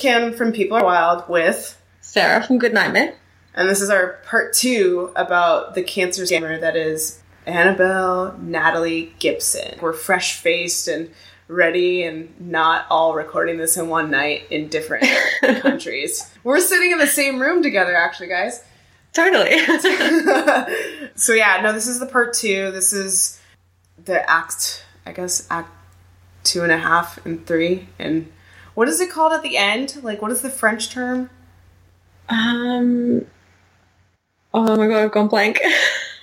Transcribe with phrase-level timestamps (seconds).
[0.00, 3.14] So this is Kim from People Are Wild with Sarah from Good Nightmare.
[3.54, 9.78] And this is our part two about the cancer scammer that is Annabelle Natalie Gibson.
[9.80, 11.10] We're fresh faced and
[11.48, 15.06] ready and not all recording this in one night in different
[15.60, 16.32] countries.
[16.44, 18.64] We're sitting in the same room together, actually, guys.
[19.12, 19.58] Totally.
[21.14, 22.70] so, yeah, no, this is the part two.
[22.70, 23.38] This is
[24.02, 25.70] the act, I guess, act
[26.42, 27.88] two and a half and three.
[27.98, 28.30] And
[28.74, 30.00] what is it called at the end?
[30.02, 31.30] Like, what is the French term?
[32.30, 33.26] um.
[34.52, 35.60] Oh my god, I've gone blank.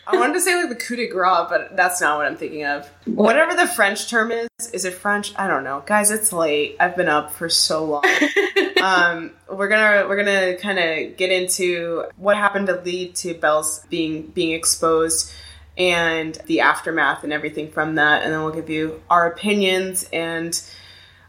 [0.07, 2.65] I wanted to say like the coup de grace, but that's not what I'm thinking
[2.65, 2.89] of.
[3.05, 3.25] What?
[3.25, 5.33] Whatever the French term is, is it French?
[5.37, 6.11] I don't know, guys.
[6.11, 6.77] It's late.
[6.79, 8.03] I've been up for so long.
[8.81, 13.85] um, we're gonna we're gonna kind of get into what happened to lead to Belle's
[13.89, 15.31] being being exposed
[15.77, 20.61] and the aftermath and everything from that, and then we'll give you our opinions and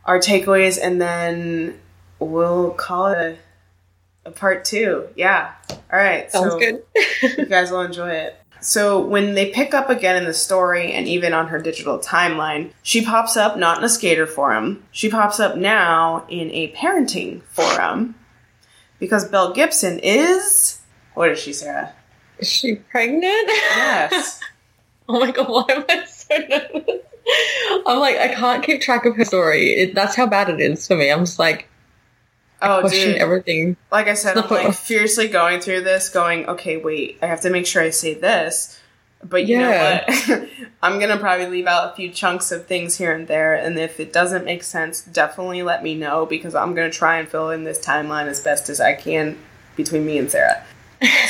[0.09, 1.79] our takeaways, and then
[2.19, 3.39] we'll call it
[4.25, 5.07] a, a part two.
[5.15, 5.53] Yeah.
[5.71, 6.33] All right.
[6.33, 6.83] Sounds so good.
[7.37, 8.35] you guys will enjoy it.
[8.61, 12.73] So when they pick up again in the story and even on her digital timeline,
[12.83, 14.83] she pops up not in a skater forum.
[14.91, 18.15] She pops up now in a parenting forum
[18.99, 20.81] because Belle Gibson is
[21.15, 21.93] what is she, Sarah?
[22.39, 23.25] Is she pregnant?
[23.25, 24.41] Yes.
[25.09, 27.08] oh my god, why am I so nervous?
[27.87, 29.73] I'm like, I can't keep track of her story.
[29.73, 31.11] It, that's how bad it is for me.
[31.11, 31.69] I'm just like,
[32.63, 33.21] oh, question dude.
[33.23, 33.77] everything.
[33.91, 37.51] Like I said, I'm like fiercely going through this, going, okay, wait, I have to
[37.51, 38.81] make sure I say this.
[39.25, 40.05] But you Yeah.
[40.09, 40.49] know what?
[40.83, 43.99] I'm gonna probably leave out a few chunks of things here and there, and if
[43.99, 47.65] it doesn't make sense, definitely let me know because I'm gonna try and fill in
[47.65, 49.37] this timeline as best as I can
[49.75, 50.63] between me and Sarah.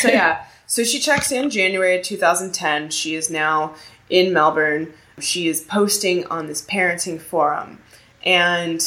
[0.00, 2.90] So yeah, so she checks in January 2010.
[2.90, 3.74] She is now
[4.10, 4.92] in Melbourne.
[5.20, 7.78] She is posting on this parenting forum,
[8.24, 8.82] and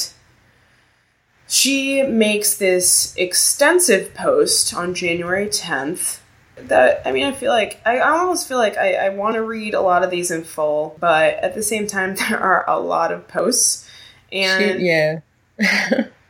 [1.47, 6.19] she makes this extensive post on January 10th.
[6.56, 9.74] That I mean, I feel like I, almost feel like I, I want to read
[9.74, 13.12] a lot of these in full, but at the same time, there are a lot
[13.12, 13.90] of posts,
[14.31, 15.19] and She- yeah.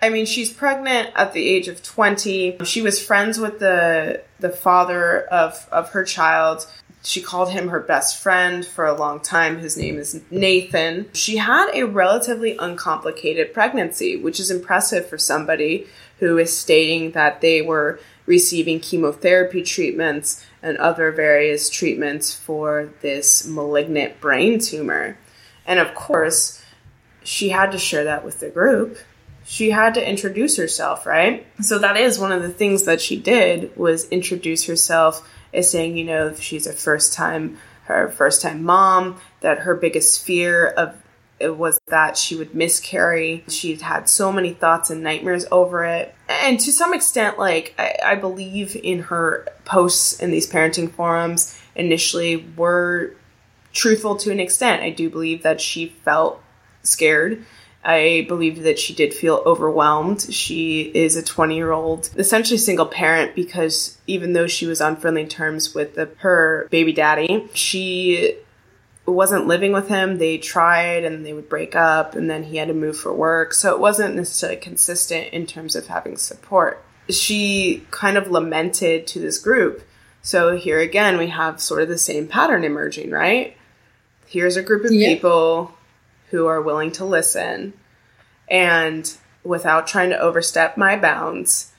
[0.04, 2.58] I mean, she's pregnant at the age of 20.
[2.66, 6.66] She was friends with the the father of of her child.
[7.04, 9.58] She called him her best friend for a long time.
[9.58, 11.10] His name is Nathan.
[11.14, 15.88] She had a relatively uncomplicated pregnancy, which is impressive for somebody
[16.20, 23.48] who is stating that they were receiving chemotherapy treatments and other various treatments for this
[23.48, 25.18] malignant brain tumor.
[25.66, 26.64] And of course,
[27.24, 28.98] she had to share that with the group
[29.44, 31.46] she had to introduce herself, right?
[31.62, 35.98] So that is one of the things that she did was introduce herself as saying,
[35.98, 37.58] you know, she's a first time
[37.92, 40.96] her first time mom, that her biggest fear of
[41.40, 43.44] it was that she would miscarry.
[43.48, 46.14] She'd had so many thoughts and nightmares over it.
[46.30, 51.60] And to some extent, like I, I believe in her posts in these parenting forums
[51.76, 53.16] initially were
[53.74, 54.84] truthful to an extent.
[54.84, 56.42] I do believe that she felt
[56.84, 57.44] scared.
[57.84, 60.22] I believe that she did feel overwhelmed.
[60.32, 64.98] She is a 20 year old, essentially single parent because even though she was on
[64.98, 68.38] friendly terms with the, her baby daddy, she
[69.08, 70.20] wasn't living with him.
[70.20, 73.54] They tried and they would break up and then he had to move for work.
[73.54, 76.84] So it wasn't necessarily consistent in terms of having support.
[77.10, 79.84] She kind of lamented to this group.
[80.22, 83.58] So here again, we have sort of the same pattern emerging, right?
[84.28, 85.16] Here's a group of Yeah.
[85.16, 85.74] people
[86.32, 87.74] who are willing to listen
[88.50, 91.72] and without trying to overstep my bounds,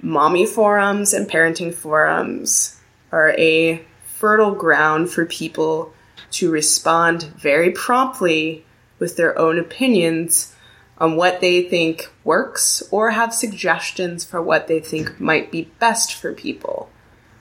[0.00, 2.80] mommy forums and parenting forums
[3.10, 5.92] are a fertile ground for people
[6.30, 8.64] to respond very promptly
[8.98, 10.54] with their own opinions
[10.98, 16.14] on what they think works or have suggestions for what they think might be best
[16.14, 16.88] for people.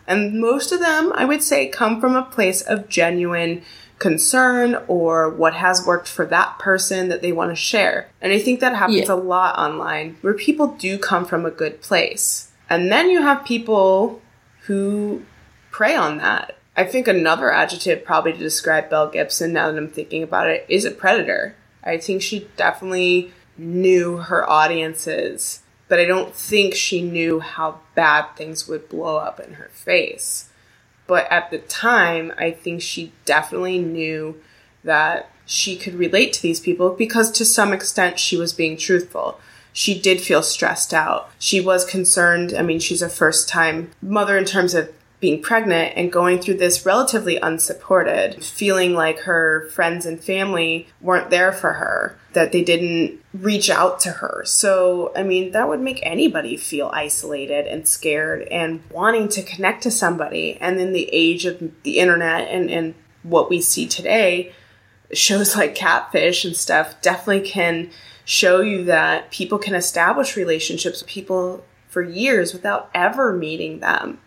[0.07, 3.61] And most of them, I would say, come from a place of genuine
[4.01, 8.07] concern or what has worked for that person that they want to share.
[8.19, 9.13] And I think that happens Yeah.
[9.13, 12.47] a lot online where people do come from a good place.
[12.67, 14.19] And then you have people
[14.65, 15.21] who
[15.69, 16.55] prey on that.
[16.75, 20.65] I think another adjective probably to describe Belle Gibson now that I'm thinking about it
[20.67, 21.55] is a predator.
[21.83, 25.59] I think she definitely knew her audiences,
[25.89, 30.49] but I don't think she knew how bad things would blow up in her face.
[31.07, 34.39] But at the time, I think she definitely knew
[34.83, 39.39] that she could relate to these people because to some extent she was being truthful.
[39.73, 41.29] She did feel stressed out.
[41.39, 42.53] She was concerned.
[42.57, 46.55] I mean, she's a first time mother in terms of being pregnant and going through
[46.55, 52.17] this relatively unsupported, feeling like her friends and family weren't there for her.
[52.33, 54.43] That they didn't reach out to her.
[54.45, 59.83] So, I mean, that would make anybody feel isolated and scared and wanting to connect
[59.83, 60.57] to somebody.
[60.61, 64.53] And then the age of the internet and, and what we see today,
[65.13, 67.89] shows like Catfish and stuff definitely can
[68.25, 74.19] show you that people can establish relationships with people for years without ever meeting them.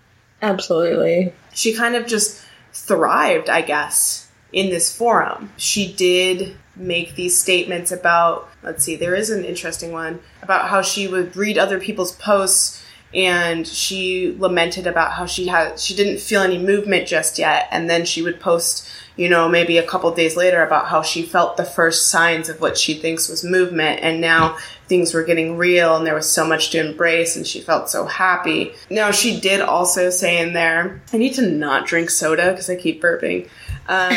[0.42, 1.32] Absolutely.
[1.54, 4.23] She kind of just thrived, I guess,
[4.54, 5.50] in this forum.
[5.56, 10.80] She did make these statements about, let's see, there is an interesting one about how
[10.80, 12.80] she would read other people's posts
[13.14, 17.88] and she lamented about how she had she didn't feel any movement just yet and
[17.88, 21.56] then she would post you know maybe a couple days later about how she felt
[21.56, 24.56] the first signs of what she thinks was movement and now
[24.88, 28.04] things were getting real and there was so much to embrace and she felt so
[28.04, 32.68] happy now she did also say in there i need to not drink soda because
[32.68, 33.48] i keep burping
[33.88, 34.12] um,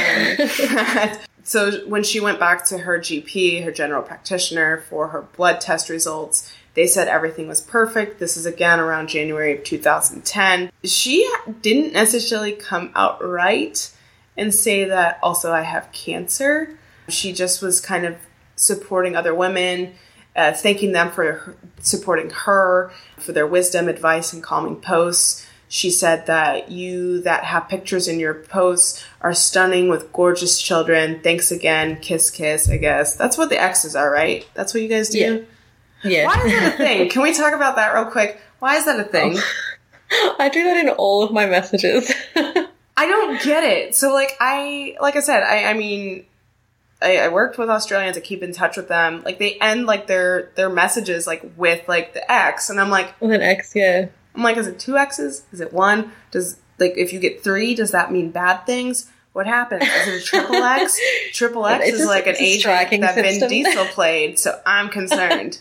[1.44, 5.90] so when she went back to her gp her general practitioner for her blood test
[5.90, 8.20] results they said everything was perfect.
[8.20, 10.72] This is again around January of 2010.
[10.84, 11.28] She
[11.62, 13.92] didn't necessarily come out right
[14.38, 16.78] and say that also I have cancer.
[17.10, 18.16] She just was kind of
[18.58, 19.96] supporting other women,
[20.36, 25.47] uh, thanking them for supporting her, for their wisdom, advice, and calming posts.
[25.70, 31.20] She said that you that have pictures in your posts are stunning with gorgeous children.
[31.22, 32.00] Thanks again.
[32.00, 33.16] Kiss, kiss, I guess.
[33.16, 34.48] That's what the X's are, right?
[34.54, 35.20] That's what you guys do?
[35.20, 36.10] Yeah.
[36.10, 36.26] Yeah.
[36.26, 37.10] Why is that a thing?
[37.10, 38.40] Can we talk about that real quick?
[38.60, 39.38] Why is that a thing?
[40.40, 42.12] I do that in all of my messages.
[42.36, 43.94] I don't get it.
[43.94, 46.26] So like I like I said, I I mean
[47.02, 48.18] I, I, worked with Australians.
[48.18, 49.22] I keep in touch with them.
[49.24, 53.20] Like they end like their their messages like with like the X, and I'm like
[53.22, 54.08] with an X, yeah.
[54.38, 55.44] I'm like, is it two X's?
[55.52, 56.12] Is it one?
[56.30, 59.10] Does like if you get three, does that mean bad things?
[59.34, 59.84] What happens?
[59.84, 61.00] Is it a triple X?
[61.34, 65.60] triple X is like an age tracking that Vin Diesel played, so I'm concerned.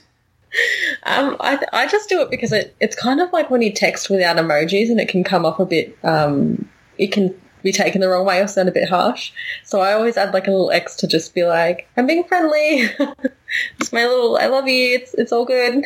[1.02, 4.08] Um, I, I just do it because it, it's kind of like when you text
[4.10, 6.68] without emojis and it can come off a bit, um,
[6.98, 9.32] it can be taken the wrong way or sound a bit harsh.
[9.64, 12.88] So I always add like a little X to just be like, I'm being friendly.
[13.78, 14.94] it's my little, I love you.
[14.94, 15.84] It's, it's all good.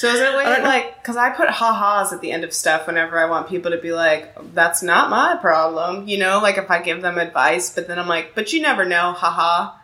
[0.00, 3.18] So is it way like, cause I put ha-has at the end of stuff whenever
[3.18, 6.08] I want people to be like, that's not my problem.
[6.08, 8.86] You know, like if I give them advice, but then I'm like, but you never
[8.86, 9.76] know, haha.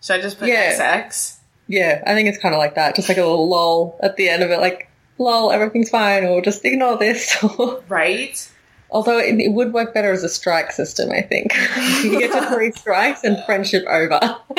[0.00, 1.02] Should I just put yeah.
[1.02, 1.38] XX?
[1.66, 2.94] Yeah, I think it's kind of like that.
[2.94, 6.40] Just like a little lull at the end of it, like, lol, everything's fine, or
[6.42, 7.44] just ignore this.
[7.88, 8.52] right?
[8.88, 11.52] Although it, it, would work better as a strike system, I think.
[12.04, 14.20] you get to three strikes and friendship over.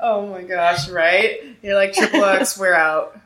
[0.00, 1.38] oh my gosh, right?
[1.62, 3.20] You're like, triple X, we're out.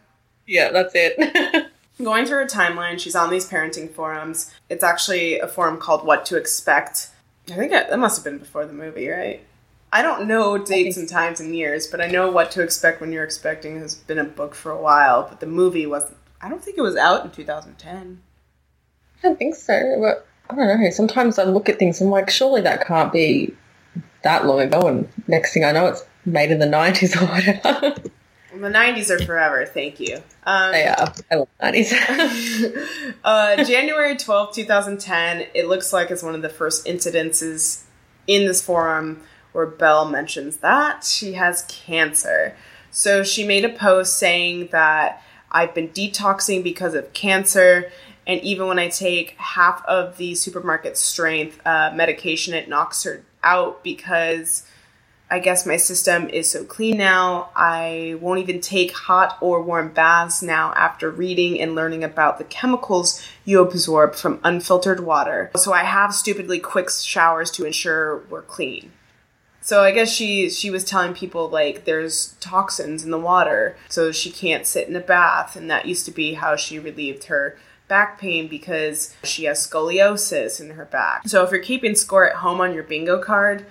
[0.51, 1.71] Yeah, that's it.
[2.03, 4.53] Going through her timeline, she's on these parenting forums.
[4.69, 7.11] It's actually a forum called What to Expect.
[7.49, 9.47] I think that must have been before the movie, right?
[9.93, 13.13] I don't know dates and times and years, but I know what to expect when
[13.13, 15.29] you're expecting has been a book for a while.
[15.29, 16.17] But the movie wasn't.
[16.41, 18.21] I don't think it was out in 2010.
[19.19, 20.91] I don't think so, but I don't know.
[20.91, 23.55] Sometimes I look at things and I'm like, surely that can't be
[24.23, 24.81] that long ago.
[24.89, 28.03] And next thing I know, it's made in the 90s or whatever.
[28.53, 29.65] the 90s are forever.
[29.67, 30.17] Thank you.
[30.45, 33.15] Um, yeah, I love 90s.
[33.25, 35.47] uh, January 12, 2010.
[35.55, 37.85] It looks like it's one of the first incidences
[38.27, 42.57] in this forum where Belle mentions that she has cancer.
[42.91, 47.91] So she made a post saying that I've been detoxing because of cancer.
[48.27, 53.25] And even when I take half of the supermarket strength uh, medication, it knocks her
[53.43, 54.65] out because
[55.31, 57.51] I guess my system is so clean now.
[57.55, 62.45] I won't even take hot or warm baths now after reading and learning about the
[62.45, 65.51] chemicals you absorb from unfiltered water.
[65.57, 68.91] So I have stupidly quick showers to ensure we're clean.
[69.63, 74.11] So I guess she she was telling people like there's toxins in the water, so
[74.11, 77.57] she can't sit in a bath, and that used to be how she relieved her
[77.87, 81.29] back pain because she has scoliosis in her back.
[81.29, 83.67] So if you're keeping score at home on your bingo card,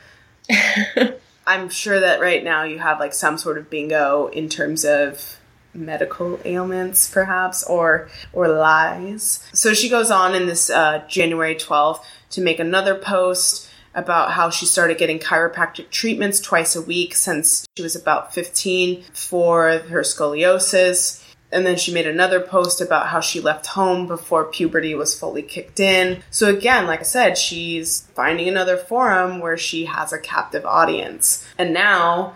[1.49, 5.39] I'm sure that right now you have like some sort of bingo in terms of
[5.73, 9.43] medical ailments perhaps or or lies.
[9.51, 14.51] So she goes on in this uh, January 12th to make another post about how
[14.51, 20.01] she started getting chiropractic treatments twice a week since she was about 15 for her
[20.01, 21.18] scoliosis.
[21.51, 25.41] And then she made another post about how she left home before puberty was fully
[25.41, 26.21] kicked in.
[26.29, 31.47] So, again, like I said, she's finding another forum where she has a captive audience.
[31.57, 32.35] And now,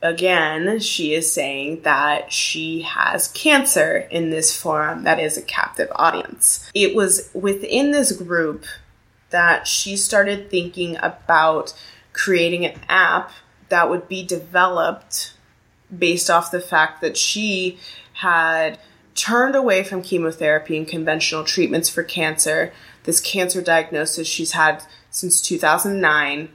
[0.00, 5.88] again, she is saying that she has cancer in this forum that is a captive
[5.96, 6.70] audience.
[6.74, 8.64] It was within this group
[9.30, 11.74] that she started thinking about
[12.12, 13.32] creating an app
[13.68, 15.32] that would be developed
[15.96, 17.78] based off the fact that she
[18.16, 18.78] had
[19.14, 22.72] turned away from chemotherapy and conventional treatments for cancer.
[23.04, 26.48] This cancer diagnosis she's had since 2009.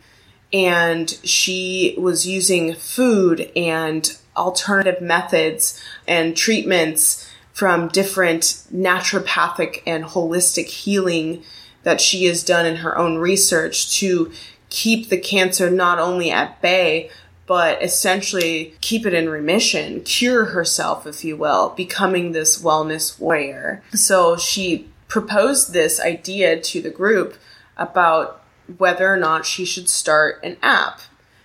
[0.53, 8.41] And she was using food and alternative methods and treatments from different
[8.73, 11.43] naturopathic and holistic healing
[11.83, 14.31] that she has done in her own research to
[14.69, 17.09] keep the cancer not only at bay,
[17.51, 23.83] but essentially keep it in remission, cure herself, if you will, becoming this wellness warrior.
[23.93, 27.35] So she proposed this idea to the group
[27.75, 28.41] about
[28.77, 31.01] whether or not she should start an app.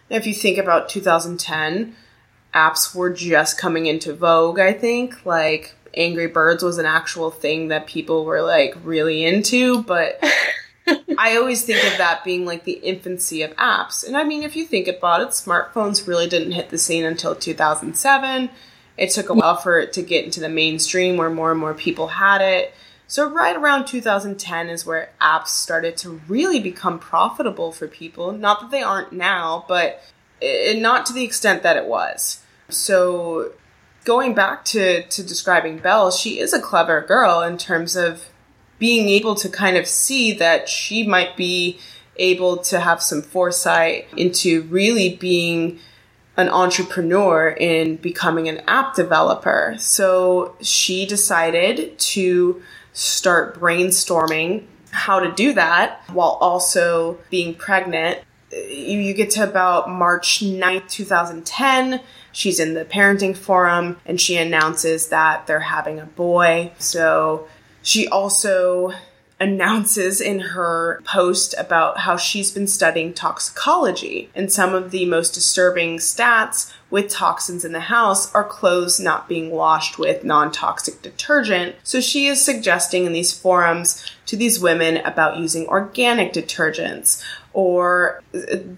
[0.08, 1.96] Now, if you think about 2010,
[2.54, 5.26] apps were just coming into vogue, I think.
[5.26, 10.22] Like, Angry Birds was an actual thing that people were like really into, but
[11.18, 14.06] I always think of that being like the infancy of apps.
[14.06, 17.34] And I mean, if you think about it, smartphones really didn't hit the scene until
[17.34, 18.50] 2007.
[18.96, 21.74] It took a while for it to get into the mainstream where more and more
[21.74, 22.74] people had it.
[23.08, 28.32] So, right around 2010 is where apps started to really become profitable for people.
[28.32, 30.02] Not that they aren't now, but
[30.40, 32.42] it, not to the extent that it was.
[32.68, 33.52] So,
[34.04, 38.26] going back to, to describing Belle, she is a clever girl in terms of
[38.78, 41.78] being able to kind of see that she might be
[42.16, 45.78] able to have some foresight into really being
[46.36, 49.74] an entrepreneur in becoming an app developer.
[49.78, 58.20] So she decided to start brainstorming how to do that while also being pregnant.
[58.50, 62.00] You get to about March 9th, 2010.
[62.32, 66.72] She's in the parenting forum and she announces that they're having a boy.
[66.78, 67.48] So
[67.86, 68.92] she also
[69.38, 75.34] announces in her post about how she's been studying toxicology and some of the most
[75.34, 81.76] disturbing stats with toxins in the house are clothes not being washed with non-toxic detergent.
[81.84, 88.20] So she is suggesting in these forums to these women about using organic detergents or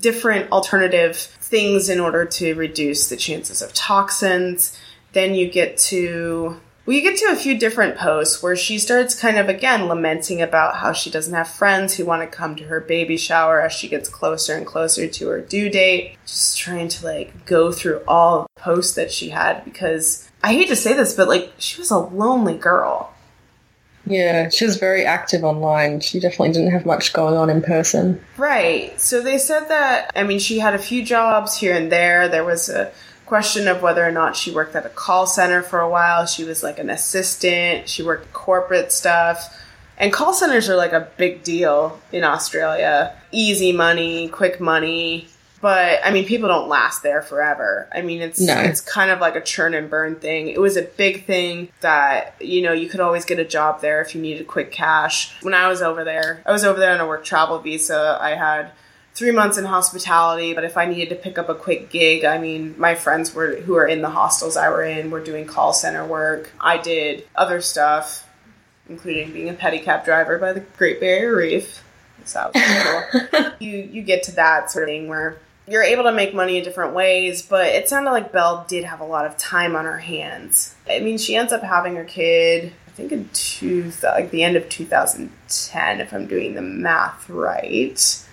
[0.01, 4.79] different alternative things in order to reduce the chances of toxins.
[5.15, 9.37] Then you get to we get to a few different posts where she starts kind
[9.37, 12.81] of again lamenting about how she doesn't have friends who want to come to her
[12.81, 16.17] baby shower as she gets closer and closer to her due date.
[16.25, 20.69] Just trying to like go through all the posts that she had because I hate
[20.69, 23.13] to say this, but like she was a lonely girl.
[24.07, 26.01] Yeah, she was very active online.
[26.01, 28.25] She definitely didn't have much going on in person.
[28.39, 28.99] Right.
[28.99, 32.29] So they said that, I mean, she had a few jobs here and there.
[32.29, 32.91] There was a
[33.29, 36.25] question of whether or not she worked at a call center for a while.
[36.25, 39.55] She was like an assistant, she worked corporate stuff.
[39.99, 43.15] And call centers are like a big deal in Australia.
[43.31, 45.29] Easy money, quick money.
[45.61, 47.87] But I mean, people don't last there forever.
[47.93, 48.55] I mean, it's no.
[48.55, 50.49] it's kind of like a churn and burn thing.
[50.49, 54.01] It was a big thing that you know you could always get a job there
[54.01, 55.35] if you needed quick cash.
[55.43, 58.17] When I was over there, I was over there on a work travel visa.
[58.21, 58.71] I had
[59.19, 62.39] three months in hospitality, but if I needed to pick up a quick gig, I
[62.39, 65.73] mean, my friends were who are in the hostels I were in were doing call
[65.73, 66.53] center work.
[66.61, 68.29] I did other stuff,
[68.89, 71.83] including being a pedicab driver by the Great Barrier Reef.
[72.27, 73.51] So cool.
[73.59, 76.63] you you get to that sort of thing where you're able to make money in
[76.63, 79.99] different ways, but it sounded like Belle did have a lot of time on her
[79.99, 80.77] hands.
[80.89, 82.73] I mean, she ends up having her kid.
[82.87, 88.25] I think in two, like the end of 2010, if I'm doing the math right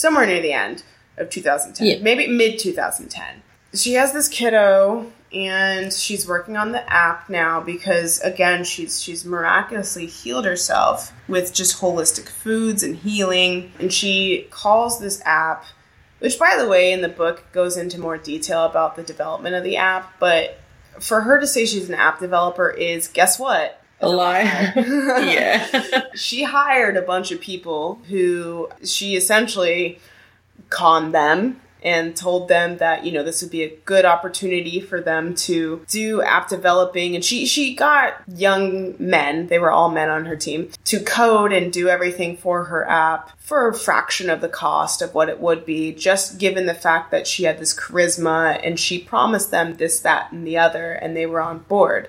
[0.00, 0.82] somewhere near the end
[1.16, 2.02] of 2010, yeah.
[2.02, 3.42] maybe mid 2010.
[3.74, 9.24] She has this kiddo and she's working on the app now because again she's she's
[9.24, 15.64] miraculously healed herself with just holistic foods and healing and she calls this app
[16.18, 19.62] which by the way in the book goes into more detail about the development of
[19.62, 20.58] the app but
[20.98, 24.72] for her to say she's an app developer is guess what a lie.
[24.76, 26.04] yeah.
[26.14, 29.98] she hired a bunch of people who she essentially
[30.68, 35.00] conned them and told them that you know this would be a good opportunity for
[35.00, 40.08] them to do app developing and she she got young men they were all men
[40.08, 44.40] on her team to code and do everything for her app for a fraction of
[44.40, 47.74] the cost of what it would be just given the fact that she had this
[47.74, 52.08] charisma and she promised them this that and the other and they were on board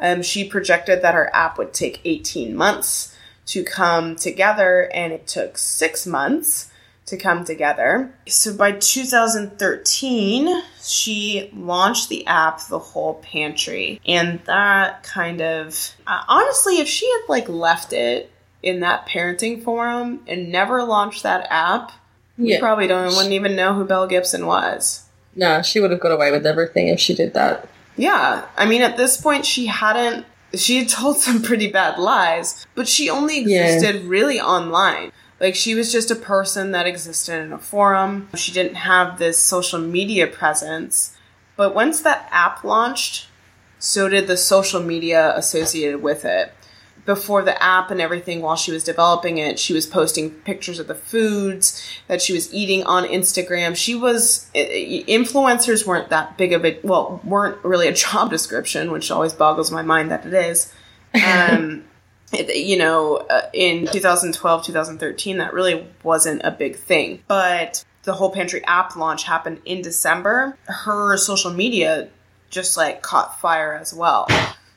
[0.00, 3.16] um, she projected that her app would take 18 months
[3.46, 6.70] to come together, and it took six months
[7.10, 8.14] to come together.
[8.26, 14.00] So by 2013, she launched the app, The Whole Pantry.
[14.06, 18.30] And that kind of, uh, honestly, if she had like left it
[18.62, 21.92] in that parenting forum and never launched that app,
[22.38, 22.56] yeah.
[22.56, 25.04] we probably don't wouldn't even know who Belle Gibson was.
[25.34, 27.68] No, she would have got away with everything if she did that.
[27.96, 30.26] Yeah, I mean, at this point, she hadn't.
[30.54, 33.64] She had told some pretty bad lies, but she only Yeah.
[33.64, 35.12] existed really online.
[35.40, 38.28] Like, she was just a person that existed in a forum.
[38.34, 41.16] She didn't have this social media presence.
[41.56, 43.26] But once that app launched,
[43.78, 46.52] so did the social media associated with it.
[47.10, 50.86] Before the app and everything, while she was developing it, she was posting pictures of
[50.86, 53.74] the foods that she was eating on Instagram.
[53.74, 59.10] She was influencers weren't that big of a well, weren't really a job description, which
[59.10, 60.72] always boggles my mind that it is.
[61.26, 61.82] Um,
[62.32, 67.24] you know, uh, in 2012, 2013, that really wasn't a big thing.
[67.26, 70.56] But the whole pantry app launch happened in December.
[70.66, 72.08] Her social media
[72.50, 74.28] just like caught fire as well.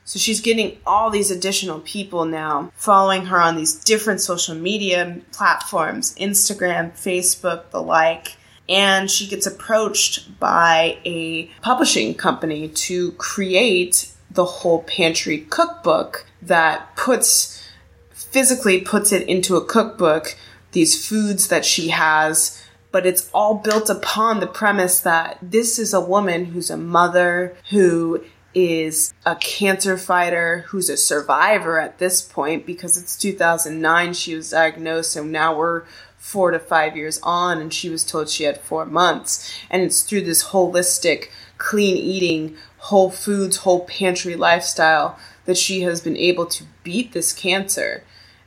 [0.04, 5.20] So she's getting all these additional people now following her on these different social media
[5.32, 8.36] platforms Instagram, Facebook, the like.
[8.68, 16.96] And she gets approached by a publishing company to create the whole pantry cookbook that
[16.96, 17.62] puts
[18.10, 20.36] physically puts it into a cookbook,
[20.72, 25.94] these foods that she has, but it's all built upon the premise that this is
[25.94, 32.22] a woman who's a mother, who is a cancer fighter, who's a survivor at this
[32.22, 35.84] point because it's 2009, she was diagnosed, and now we're
[36.16, 39.52] four to five years on, and she was told she had four months.
[39.70, 46.00] And it's through this holistic, clean eating, whole foods, whole pantry lifestyle that she has
[46.00, 48.04] been able to beat this cancer.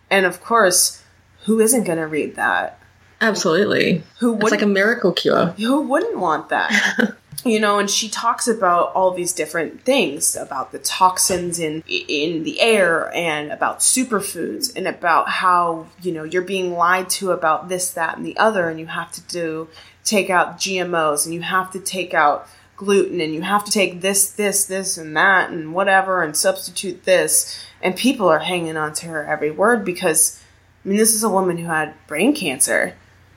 [0.10, 1.04] And of course,
[1.46, 2.80] who isn't going to read that?
[3.22, 4.04] Absolutely.
[4.20, 5.48] Who It's like a miracle cure.
[5.58, 7.16] who wouldn't want that?
[7.46, 12.44] you know, and she talks about all these different things about the toxins in in
[12.44, 17.70] the air and about superfoods and about how, you know, you're being lied to about
[17.70, 19.68] this that and the other and you have to do
[20.04, 24.02] take out GMOs and you have to take out gluten and you have to take
[24.02, 27.64] this this this and that and whatever and substitute this.
[27.82, 30.42] And people are hanging on to her every word because
[30.84, 32.96] I mean this is a woman who had brain cancer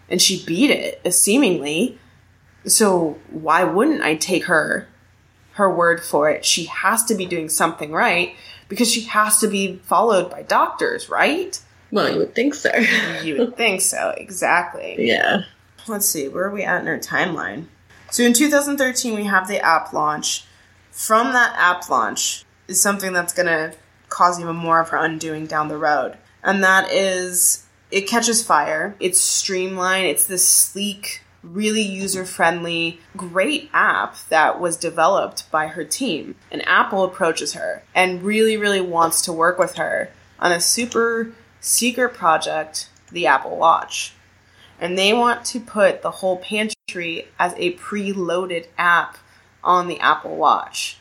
[0.08, 1.98] and she beat it seemingly
[2.66, 4.86] so why wouldn't i take her
[5.52, 6.44] her word for it?
[6.44, 8.34] She has to be doing something right
[8.68, 11.60] because she has to be followed by doctors right?
[11.90, 12.74] Well, you would think so.
[13.22, 14.96] you would think so exactly.
[14.98, 15.42] Yeah.
[15.86, 17.66] let's see where are we at in our timeline?
[18.10, 20.44] So in 2013 we have the app launch.
[20.90, 23.74] From that app launch is something that's going to
[24.08, 28.94] cause even more of her undoing down the road and that is it catches fire.
[29.00, 30.06] It's streamlined.
[30.06, 36.66] It's this sleek really user friendly great app that was developed by her team and
[36.68, 42.12] apple approaches her and really really wants to work with her on a super secret
[42.14, 44.12] project the apple watch
[44.81, 49.18] and they want to put the whole pantry as a preloaded app
[49.62, 50.96] on the Apple Watch.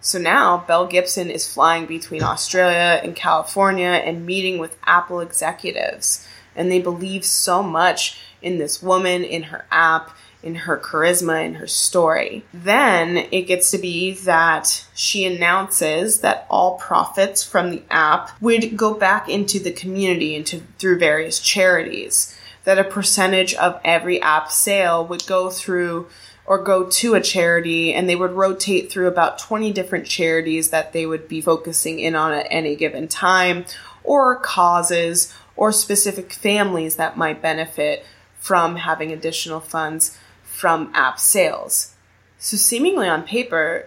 [0.00, 6.26] So now Belle Gibson is flying between Australia and California and meeting with Apple executives.
[6.58, 10.10] And they believe so much in this woman, in her app,
[10.42, 12.44] in her charisma, in her story.
[12.52, 18.76] Then it gets to be that she announces that all profits from the app would
[18.76, 24.50] go back into the community into through various charities that a percentage of every app
[24.50, 26.06] sale would go through
[26.44, 30.92] or go to a charity and they would rotate through about 20 different charities that
[30.92, 33.64] they would be focusing in on at any given time
[34.04, 38.06] or causes or specific families that might benefit
[38.38, 41.94] from having additional funds from app sales.
[42.38, 43.86] So seemingly on paper,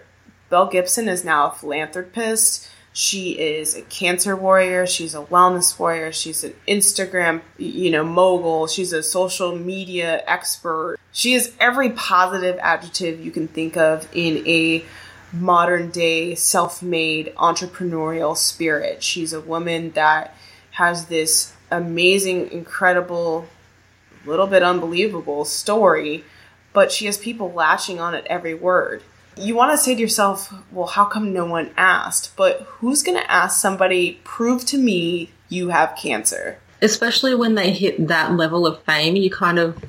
[0.50, 2.68] Belle Gibson is now a philanthropist.
[2.92, 4.86] She is a cancer warrior.
[4.86, 6.12] She's a wellness warrior.
[6.12, 8.66] She's an Instagram, you know, mogul.
[8.66, 10.98] She's a social media expert.
[11.10, 14.84] She is every positive adjective you can think of in a
[15.32, 19.02] modern day self-made entrepreneurial spirit.
[19.02, 20.36] She's a woman that
[20.72, 23.46] has this amazing, incredible,
[24.26, 26.24] little bit unbelievable story,
[26.72, 29.02] but she has people latching on at every word
[29.36, 32.36] you want to say to yourself, well, how come no one asked?
[32.36, 36.58] But who's going to ask somebody, prove to me you have cancer?
[36.80, 39.82] Especially when they hit that level of fame, you kind of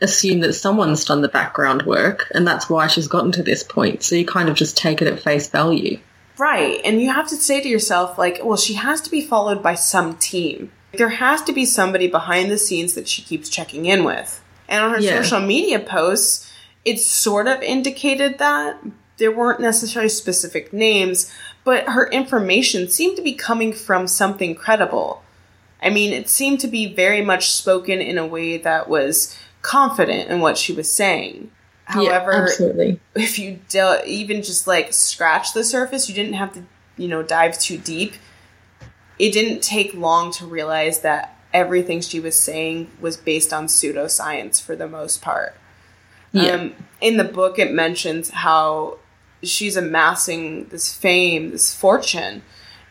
[0.00, 4.02] assume that someone's done the background work and that's why she's gotten to this point.
[4.02, 6.00] So you kind of just take it at face value.
[6.38, 6.80] Right.
[6.84, 9.74] And you have to say to yourself, like, well, she has to be followed by
[9.76, 10.72] some team.
[10.94, 14.42] There has to be somebody behind the scenes that she keeps checking in with.
[14.68, 15.22] And on her Yeah.
[15.22, 16.50] social media posts,
[16.84, 18.76] it sort of indicated that
[19.18, 21.30] there weren't necessarily specific names,
[21.64, 25.22] but her information seemed to be coming from something credible.
[25.82, 30.30] I mean, it seemed to be very much spoken in a way that was confident
[30.30, 31.50] in what she was saying.
[31.84, 33.00] However, yeah, absolutely.
[33.14, 36.64] if you del- even just like scratch the surface, you didn't have to,
[36.96, 38.14] you know, dive too deep.
[39.22, 44.60] It didn't take long to realize that everything she was saying was based on pseudoscience
[44.60, 45.54] for the most part.
[46.32, 46.54] Yeah.
[46.54, 48.98] Um, in the book, it mentions how
[49.44, 52.42] she's amassing this fame, this fortune,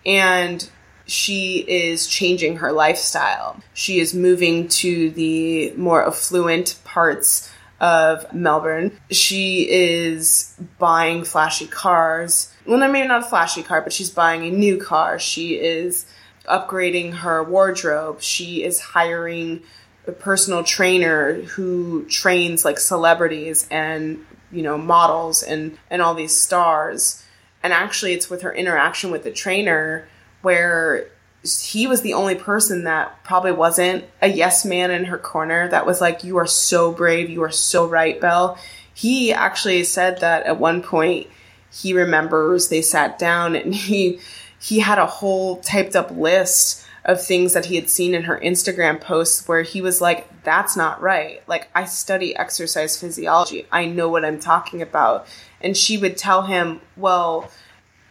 [0.05, 0.69] and
[1.05, 3.61] she is changing her lifestyle.
[3.73, 8.97] She is moving to the more affluent parts of Melbourne.
[9.09, 12.53] She is buying flashy cars.
[12.65, 15.19] Well, I mean, not a flashy car, but she's buying a new car.
[15.19, 16.05] She is
[16.47, 18.21] upgrading her wardrobe.
[18.21, 19.63] She is hiring
[20.07, 26.35] a personal trainer who trains like celebrities and you know models and and all these
[26.35, 27.23] stars.
[27.63, 30.07] And actually it's with her interaction with the trainer
[30.41, 31.07] where
[31.43, 35.85] he was the only person that probably wasn't a yes man in her corner that
[35.85, 37.29] was like you are so brave.
[37.29, 38.57] You are so right belle.
[38.93, 41.27] He actually said that at one point
[41.71, 44.19] he remembers they sat down and he
[44.61, 48.39] he had a whole typed up list of things that he had seen in her
[48.43, 51.41] Instagram posts where he was like, that's not right.
[51.47, 53.65] Like, I study exercise physiology.
[53.71, 55.25] I know what I'm talking about.
[55.61, 57.49] And she would tell him, well,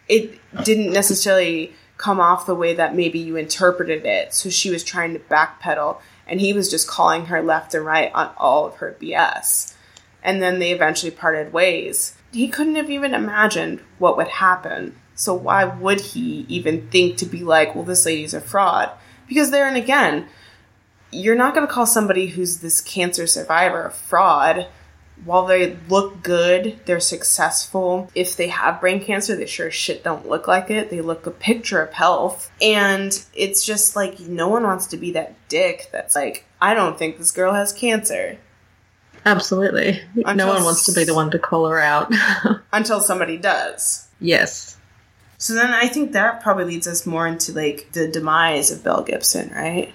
[0.09, 4.33] it didn't necessarily come off the way that maybe you interpreted it.
[4.33, 6.01] So she was trying to backpedal.
[6.27, 9.73] And he was just calling her left and right on all of her BS.
[10.21, 12.15] And then they eventually parted ways.
[12.33, 17.27] He couldn't have even imagined what would happen so why would he even think to
[17.27, 18.89] be like, well, this lady's a fraud?
[19.27, 20.25] Because there and again,
[21.11, 24.65] you're not going to call somebody who's this cancer survivor a fraud.
[25.23, 28.09] While they look good, they're successful.
[28.15, 30.89] If they have brain cancer, they sure as shit don't look like it.
[30.89, 32.51] They look a picture of health.
[32.59, 36.97] And it's just like no one wants to be that dick that's like, I don't
[36.97, 38.39] think this girl has cancer.
[39.23, 40.01] Absolutely.
[40.15, 42.11] Until no one wants to be the one to call her out.
[42.73, 44.07] Until somebody does.
[44.19, 44.79] yes.
[45.41, 49.01] So then I think that probably leads us more into like the demise of Belle
[49.01, 49.91] Gibson, right?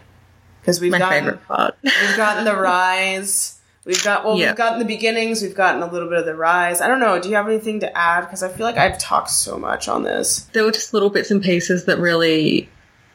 [0.61, 1.77] Because we've My gotten favorite part.
[1.85, 3.61] we've gotten the rise.
[3.85, 4.49] We've got well, Yeah.
[4.49, 5.43] we've gotten the beginnings.
[5.43, 6.81] We've gotten a little bit of the rise.
[6.81, 7.21] I don't know.
[7.23, 8.23] Do you have anything to add?
[8.23, 10.41] Because I feel like I've talked so much on this.
[10.53, 12.69] there were just little bits and pieces that really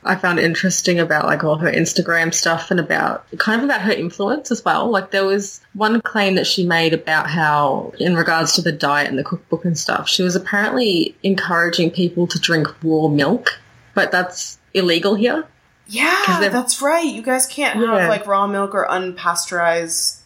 [0.03, 3.91] I found interesting about like all her Instagram stuff and about kind of about her
[3.91, 4.89] influence as well.
[4.89, 9.09] Like there was one claim that she made about how in regards to the diet
[9.09, 13.59] and the cookbook and stuff, she was apparently encouraging people to drink raw milk,
[13.93, 15.45] but that's illegal here.
[15.87, 17.05] Yeah, that's right.
[17.05, 17.99] You guys can't Yeah.
[17.99, 20.17] have like raw milk or unpasteurized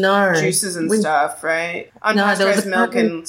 [0.00, 0.32] No.
[0.34, 1.90] juices and stuff, right?
[2.02, 3.28] Unpasteurized a milk and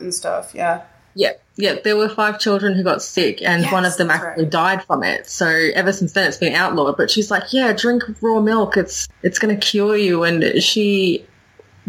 [0.00, 0.52] and stuff.
[0.54, 0.82] Yeah.
[1.14, 1.76] Yeah, yeah.
[1.82, 4.50] There were five children who got sick, and Yes, one of them actually right.
[4.52, 5.28] died from it.
[5.28, 6.96] So ever since then, it's been outlawed.
[6.96, 8.76] But she's like, "Yeah, drink raw milk.
[8.76, 11.24] It's it's going to cure you." And she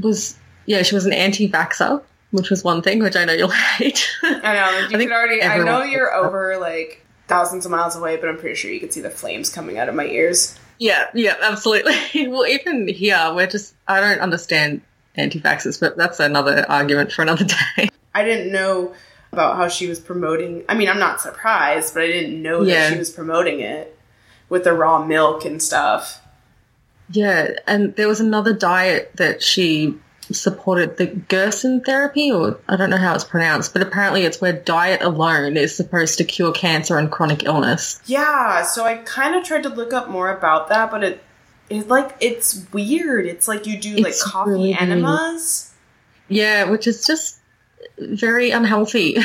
[0.01, 0.35] was,
[0.65, 4.07] yeah, she was an anti-vaxxer, which was one thing, which I know you'll hate.
[4.23, 4.77] I know.
[4.79, 5.41] You I think could already.
[5.41, 8.93] I know you're over like thousands of miles away, but I'm pretty sure you could
[8.93, 10.55] see the flames coming out of my ears.
[10.77, 11.95] yeah, yeah, absolutely.
[12.27, 14.81] well, even here, we're just I don't understand
[15.15, 17.45] anti-vaxxers, but that's another argument for another
[17.77, 17.89] day.
[18.13, 18.93] I didn't know
[19.35, 20.63] about how she was promoting.
[20.69, 22.75] I mean, I'm not surprised, but I didn't know Yeah.
[22.87, 23.97] that she was promoting it
[24.47, 26.21] with the raw milk and stuff.
[27.11, 29.99] Yeah, and there was another diet that she
[30.31, 34.53] supported the Gerson therapy, or I don't know how it's pronounced, but apparently it's where
[34.53, 37.99] diet alone is supposed to cure cancer and chronic illness.
[38.05, 41.21] Yeah, so I kind of tried to look up more about that, but it
[41.69, 43.25] it's like it's weird.
[43.27, 45.71] It's like you do like coffee really- enemas.
[46.27, 47.37] Yeah, which is just
[47.97, 49.17] very unhealthy.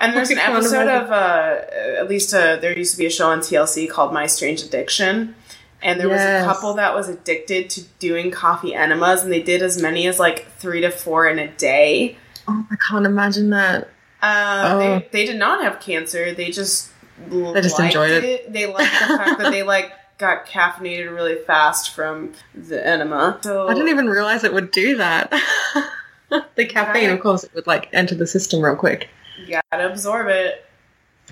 [0.00, 1.60] And there's an episode of uh,
[1.98, 5.34] at least uh, there used to be a show on TLC called My Strange Addiction,
[5.82, 9.62] and there was a couple that was addicted to doing coffee enemas, and they did
[9.62, 12.16] as many as like three to four in a day.
[12.48, 13.88] oh, I can't imagine that.
[14.22, 14.78] Uh, Oh.
[14.78, 16.32] they, they did not have cancer.
[16.32, 16.90] They just
[17.28, 18.52] They just liked enjoyed it.
[18.52, 23.38] They liked the fact that they like got caffeinated really fast from the enema.
[23.42, 25.32] So I didn't even realize it would do that.
[26.56, 29.08] the caffeine, of course, it would like enter the system real quick.
[29.46, 30.64] you gotta absorb it.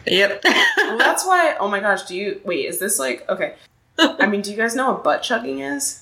[0.07, 0.43] Yep.
[0.77, 1.57] Well, that's why.
[1.59, 2.67] Oh my gosh, do you wait?
[2.67, 3.55] Is this like okay?
[3.99, 6.01] I mean, do you guys know what butt chugging is?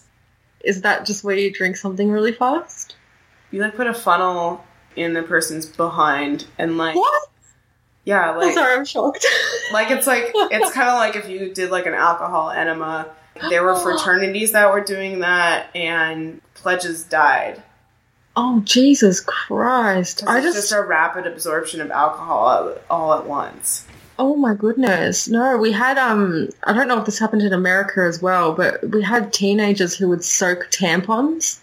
[0.65, 2.95] is that just where you drink something really fast?
[3.51, 7.29] You like put a funnel in the person's behind and like What?
[8.05, 9.27] yeah, I'm like sorry, I'm shocked.
[9.73, 13.09] like it's like it's kind of like if you did like an alcohol enema.
[13.51, 17.63] There were fraternities that were doing that, and pledges died.
[18.37, 20.25] Oh Jesus Christ!
[20.27, 23.87] I it's just, just a rapid absorption of alcohol all- at once.
[24.19, 25.57] oh my goodness, no.
[25.59, 29.03] We had um, I don't know if this happened in America as well, but we
[29.03, 31.59] had teenagers who would soak tampons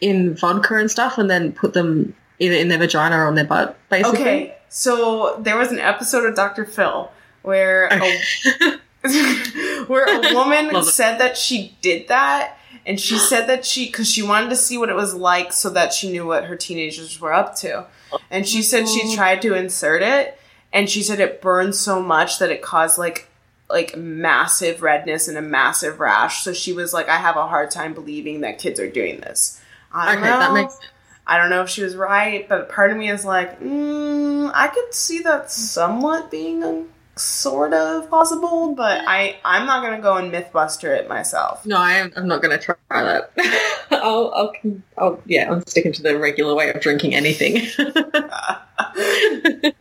[0.00, 3.44] in vodka and stuff, and then put them either in their vagina or on their
[3.44, 3.78] butt.
[3.90, 6.64] Basically, Okay, so there was an episode of Dr.
[6.64, 7.10] Phil
[7.42, 7.98] where a,
[9.86, 14.22] where a woman said that she did that, and she said that she because she
[14.22, 17.32] wanted to see what it was like, so that she knew what her teenagers were
[17.32, 17.86] up to,
[18.30, 20.38] and she said she tried to insert it,
[20.72, 23.28] and she said it burned so much that it caused like
[23.68, 26.42] like massive redness and a massive rash.
[26.42, 29.60] So she was like, I have a hard time believing that kids are doing this.
[29.92, 30.54] I don't Okay, that know.
[30.54, 30.78] makes-
[31.26, 34.66] I don't know if she was right, but part of me is like, mm, I
[34.66, 36.88] could see that somewhat being
[37.20, 41.64] sort of possible, but I I'm not gonna go and MythBuster it myself.
[41.66, 43.32] no, I am, I'm not to try that.
[43.90, 44.52] I'll, I'll,
[44.96, 47.66] I'll, yeah, I'm sticking to the regular way of drinking anything.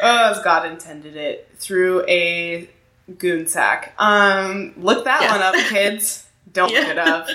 [0.00, 2.68] Oh, as God intended it through a
[3.16, 3.94] goon sack.
[3.98, 6.26] Um, look that one up, kids.
[6.52, 7.28] Don't look it up.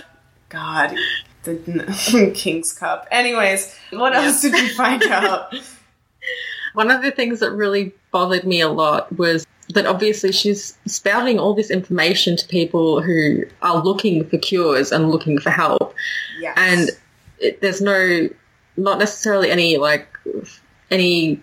[0.50, 0.96] God,
[1.44, 3.08] the King's Cup.
[3.12, 5.56] Anyways, what else did you find out?
[6.80, 11.38] One of the things that really bothered me a lot was that obviously she's spouting
[11.38, 15.94] all this information to people who are looking for cures and looking for help.
[16.40, 16.54] Yes.
[16.56, 16.90] and
[17.40, 18.30] it, there's no
[18.78, 20.08] not necessarily any like
[20.90, 21.42] any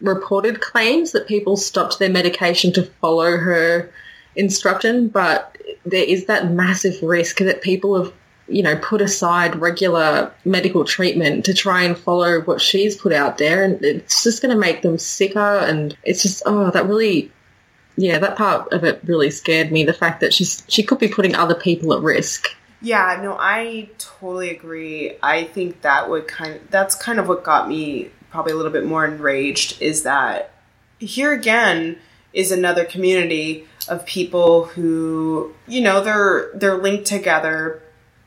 [0.00, 3.88] reported claims that people stopped their medication to follow her
[4.34, 5.56] instruction but
[5.86, 8.12] there is that massive risk that people have
[8.48, 13.38] you know put aside regular medical treatment to try and follow what she's put out
[13.38, 17.30] there and it's just going to make them sicker and it's just oh that really
[17.96, 21.08] yeah that part of it really scared me the fact that she's she could be
[21.08, 22.48] putting other people at risk
[22.84, 25.16] Yeah, no, I totally agree.
[25.22, 28.72] I think that would kind of that's kind of what got me probably a little
[28.72, 30.52] bit more enraged is that
[30.98, 31.96] here again
[32.34, 37.80] is another community of people who, you know, they're they're linked together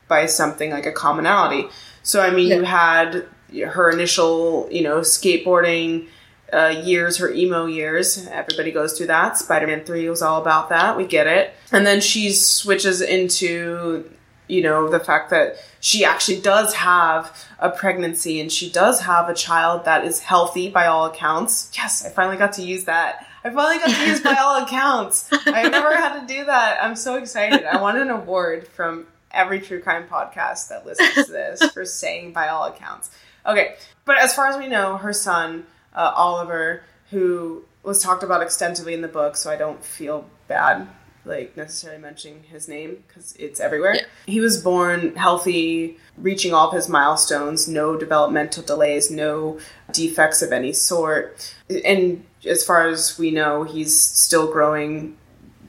[0.08, 1.68] by something like a commonality.
[2.02, 3.26] So I mean, you had
[3.66, 6.08] her initial, you know, skateboarding
[6.52, 8.26] uh, years, her emo years.
[8.28, 9.36] Everybody goes through that.
[9.36, 10.96] Spider Man 3 was all about that.
[10.96, 11.52] We get it.
[11.72, 14.10] And then she switches into,
[14.46, 19.28] you know, the fact that she actually does have a pregnancy and she does have
[19.28, 21.70] a child that is healthy by all accounts.
[21.74, 23.26] Yes, I finally got to use that.
[23.44, 25.28] I finally got to use by all accounts.
[25.32, 26.82] I've never had to do that.
[26.82, 27.64] I'm so excited.
[27.64, 32.32] I want an award from every true crime podcast that listens to this for saying
[32.32, 33.10] by all accounts.
[33.46, 38.42] Okay, but as far as we know, her son, uh, Oliver, who was talked about
[38.42, 40.88] extensively in the book, so I don't feel bad
[41.28, 43.96] like necessarily mentioning his name because it's everywhere.
[43.96, 44.02] Yeah.
[44.26, 49.60] He was born healthy, reaching all of his milestones, no developmental delays, no
[49.92, 51.54] defects of any sort.
[51.84, 55.17] And as far as we know, he's still growing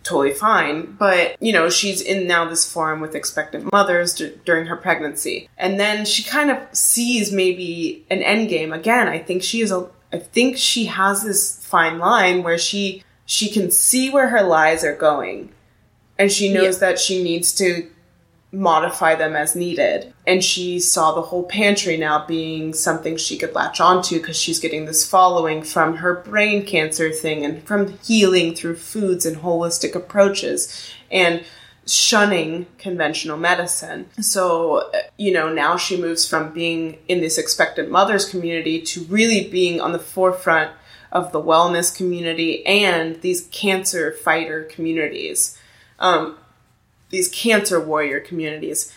[0.09, 0.95] totally fine.
[0.99, 5.47] But, you know, she's in now this forum with expectant mothers d- during her pregnancy.
[5.57, 8.73] And then she kind of sees maybe an end game.
[8.73, 13.03] Again, I think she is a, I think she has this fine line where she,
[13.25, 15.53] she can see where her lies are going.
[16.17, 17.89] And she knows that she needs to
[18.51, 20.11] modify them as needed.
[20.25, 24.59] And she saw the whole pantry now being something she could latch onto because she's
[24.59, 29.95] getting this following from her brain cancer thing and from healing through foods and holistic
[29.95, 31.43] approaches and
[31.85, 34.09] shunning conventional medicine.
[34.19, 39.47] So, you know, now she moves from being in this expectant mothers community to really
[39.47, 40.71] being on the forefront
[41.11, 45.57] of the wellness community and these cancer fighter communities.
[45.97, 46.37] Um,
[47.09, 48.93] these cancer warrior communities.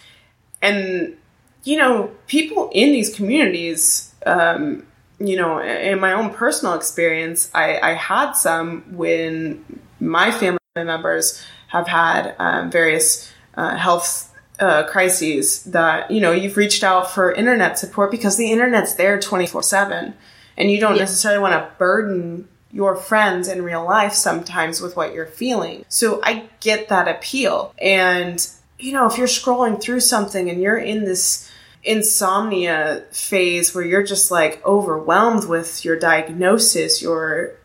[0.61, 1.16] And,
[1.64, 4.87] you know, people in these communities, um,
[5.18, 9.64] you know, in my own personal experience, I, I had some when
[10.01, 16.57] my family members have had um, various uh, health uh, crises that, you know, you've
[16.57, 20.14] reached out for internet support because the internet's there 24 7.
[20.57, 25.13] And you don't necessarily want to burden your friends in real life sometimes with what
[25.13, 25.85] you're feeling.
[25.89, 27.75] So I get that appeal.
[27.79, 28.45] And,
[28.79, 31.51] you know, if you're scrolling through something and you're in this
[31.85, 37.57] insomnia phase where you're just like overwhelmed with your diagnosis, your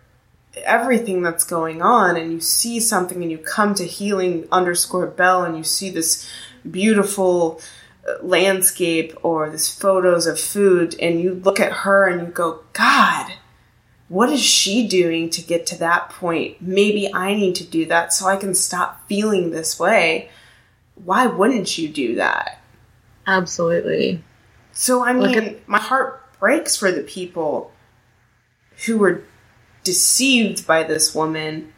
[0.66, 5.44] everything that's going on, and you see something and you come to healing underscore belle
[5.44, 6.28] and you see this
[6.70, 7.62] beautiful
[8.08, 12.62] uh, landscape or this photos of food and you look at her and you go,
[12.74, 13.32] God,
[14.10, 16.62] what is she doing to get to that point?
[16.62, 20.30] Maybe I need to do that so I can stop feeling this way.
[20.96, 22.62] Why wouldn't you do that?
[23.26, 24.24] Absolutely.
[24.72, 27.72] So, I mean, my heart breaks for the people
[28.86, 29.24] who were
[29.84, 31.74] deceived by this woman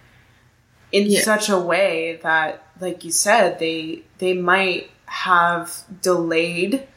[0.91, 1.21] in Yeah.
[1.21, 6.87] such a way that, like you said, they they might have delayed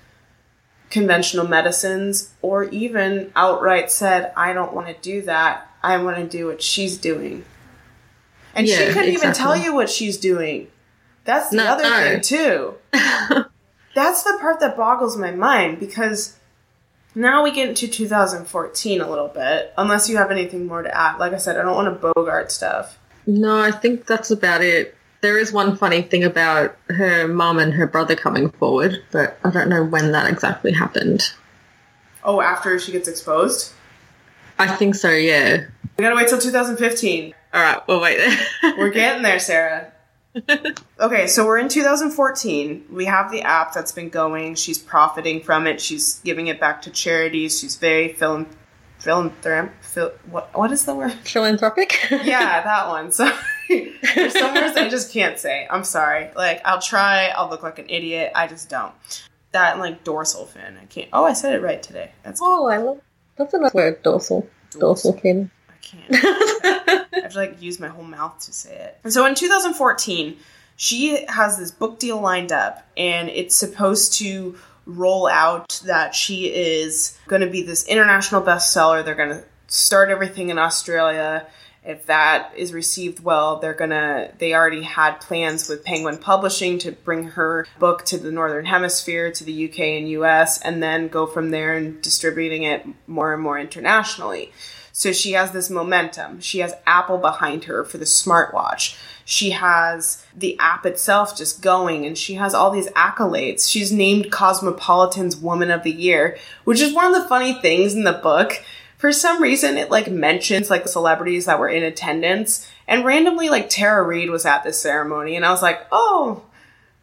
[0.92, 5.66] conventional medicines or even outright said, I don't want to do that.
[5.83, 7.44] I want to do what she's doing.
[8.55, 10.68] And she couldn't even tell you what she's doing.
[11.24, 11.64] That's the No.
[11.64, 12.74] other thing, too.
[13.94, 16.37] That's the part that boggles my mind because
[17.14, 21.16] now we get into 2014 a little bit, unless you have anything more to add.
[21.18, 22.98] Like I said, I don't want to bogart stuff.
[23.26, 24.94] No, I think that's about it.
[25.22, 29.50] There is one funny thing about her mum and her brother coming forward, but I
[29.50, 31.32] don't know when that exactly happened.
[32.24, 33.72] Oh, after she gets exposed?
[34.58, 35.66] I think so, yeah.
[35.96, 37.35] We gotta wait till 2015.
[37.54, 38.74] All right, we'll wait there.
[38.78, 39.92] We're getting there, Sarah.
[40.98, 42.87] okay, so we're in 2014.
[42.90, 44.54] We have the app that's been going.
[44.54, 45.78] She's profiting from it.
[45.80, 47.61] She's giving it back to charities.
[47.61, 48.46] She's very philan-
[49.02, 49.70] philanthrop.
[49.80, 51.12] Phil- what, what is the word?
[51.12, 51.98] Philanthropic?
[52.10, 53.10] Yeah, that one.
[53.12, 53.32] Sorry.
[53.68, 55.66] There's some words I just can't say.
[55.70, 56.30] I'm sorry.
[56.36, 57.28] Like, I'll try.
[57.28, 58.32] I'll look like an idiot.
[58.34, 58.92] I just don't.
[59.52, 60.78] That and, like, dorsal fin.
[60.80, 61.08] I can't.
[61.12, 62.12] Oh, I said it right today.
[62.22, 63.00] That's oh, I love
[63.36, 64.48] That's a nice word, dorsal.
[64.70, 65.50] Dorsal fin.
[65.68, 66.06] I can't.
[67.14, 68.98] I have to like use my whole mouth to say it.
[69.04, 70.36] And so in 2014,
[70.76, 74.56] she has this book deal lined up, and it's supposed to
[74.87, 79.05] roll out that she is going to be this international bestseller.
[79.05, 81.47] They're going to start everything in Australia.
[81.85, 84.31] If that is received well, they're gonna.
[84.38, 89.33] They already had plans with Penguin Publishing to bring her book to the Northern Hemisphere,
[89.33, 93.42] to the UK and US, and then go from there and distributing it more and
[93.42, 94.53] more internationally.
[94.92, 96.40] So she has this momentum.
[96.40, 98.97] She has Apple behind her for the smartwatch.
[99.24, 103.70] She has the app itself just going and she has all these accolades.
[103.70, 108.04] She's named Cosmopolitan's Woman of the Year, which is one of the funny things in
[108.04, 108.62] the book.
[108.98, 113.68] For some reason, it like mentions like celebrities that were in attendance and randomly like
[113.68, 116.42] Tara Reid was at this ceremony and I was like, oh,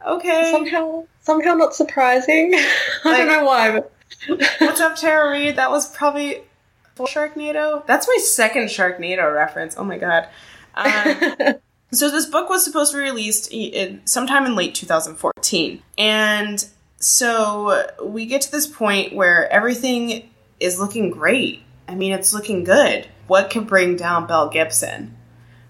[0.05, 0.49] okay.
[0.51, 2.53] Somehow, somehow not surprising.
[2.55, 2.67] I
[3.05, 3.91] Like- don't know why, but
[4.59, 5.55] What's up, Tara Reid?
[5.57, 6.41] That was probably
[6.97, 7.85] Sharknado.
[7.85, 9.75] That's my second Sharknado reference.
[9.77, 10.27] Oh my god.
[10.75, 11.55] Um,
[11.91, 16.67] so this book was supposed to be released in, sometime in late 2014, and
[16.99, 21.63] so we get to this point where everything is looking great.
[21.87, 23.07] I mean, it's looking good.
[23.27, 25.15] What could bring down Belle Gibson?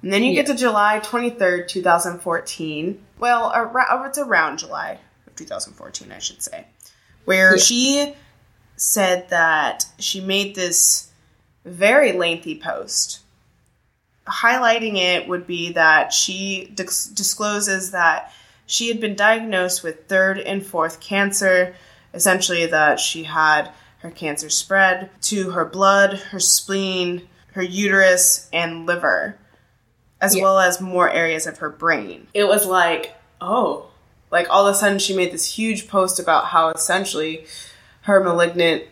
[0.02, 3.04] And then you get to July 23rd, 2014.
[3.20, 6.66] Well, around, oh, it's around July of 2014, I should say,
[7.26, 7.62] where Yeah.
[7.64, 8.16] she
[8.78, 11.12] said that she made this
[11.66, 13.20] very lengthy post.
[14.30, 18.32] Highlighting it would be that she dis- discloses that
[18.66, 21.76] she had been diagnosed with third and fourth cancer,
[22.14, 28.86] essentially, that she had her cancer spread to her blood, her spleen, her uterus, and
[28.86, 29.38] liver,
[30.22, 30.44] as Yeah.
[30.44, 32.28] well as more areas of her brain.
[32.34, 33.88] It was like, oh,
[34.32, 37.46] like all of a sudden she made this huge post about how essentially
[38.02, 38.84] her malignant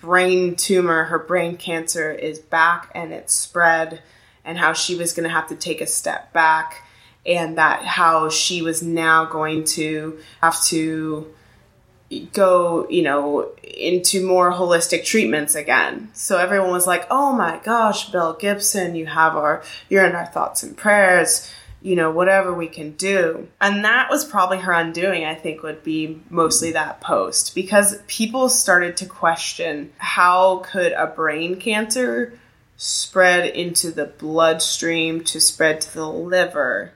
[0.00, 4.00] brain tumor, her brain cancer is back and it's spread,
[4.44, 6.84] and how she was going to have to take a step back,
[7.26, 11.32] and that how she was now going to have to
[12.32, 16.10] go, you know, into more holistic treatments again.
[16.12, 20.26] So everyone was like, "Oh my gosh, Belle Gibson, you have our you're in our
[20.26, 21.50] thoughts and prayers."
[21.82, 23.48] You know, whatever we can do.
[23.58, 28.50] And that was probably her undoing, I think, would be mostly that post because people
[28.50, 32.38] started to question how could a brain cancer
[32.82, 36.92] spread into the bloodstream to spread to the liver.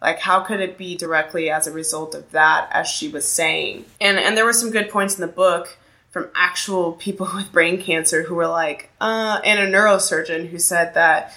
[0.00, 3.86] Like how could it be directly as a result of that as she was saying?
[4.00, 5.78] And and there were some good points in the book
[6.12, 10.94] from actual people with brain cancer who were like uh and a neurosurgeon who said
[10.94, 11.34] that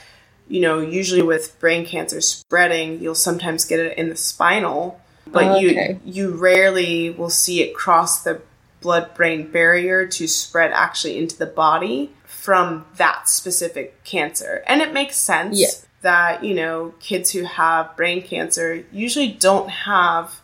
[0.48, 5.46] you know usually with brain cancer spreading you'll sometimes get it in the spinal but
[5.58, 5.94] Okay.
[5.94, 8.40] you you rarely will see it cross the
[8.82, 12.12] blood brain barrier to spread actually into the body
[12.50, 14.64] from that specific cancer.
[14.66, 15.68] And it makes sense Yeah.
[16.02, 20.42] that you know kids who have brain cancer usually don't have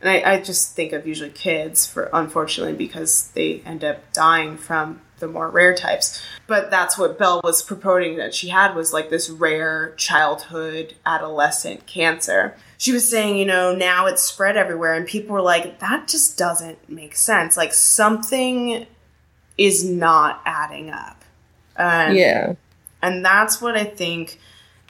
[0.00, 4.56] and I, I just think of usually kids for unfortunately because they end up dying
[4.56, 6.20] from the more rare types.
[6.48, 11.86] But that's what belle was purporting that she had was like this rare childhood adolescent
[11.86, 12.56] cancer.
[12.76, 16.36] She was saying you know now it's spread everywhere and people were like that just
[16.36, 17.56] doesn't make sense.
[17.56, 18.84] Like something
[19.56, 21.15] is not adding up
[21.78, 22.54] and yeah.
[23.02, 24.38] and that's what I think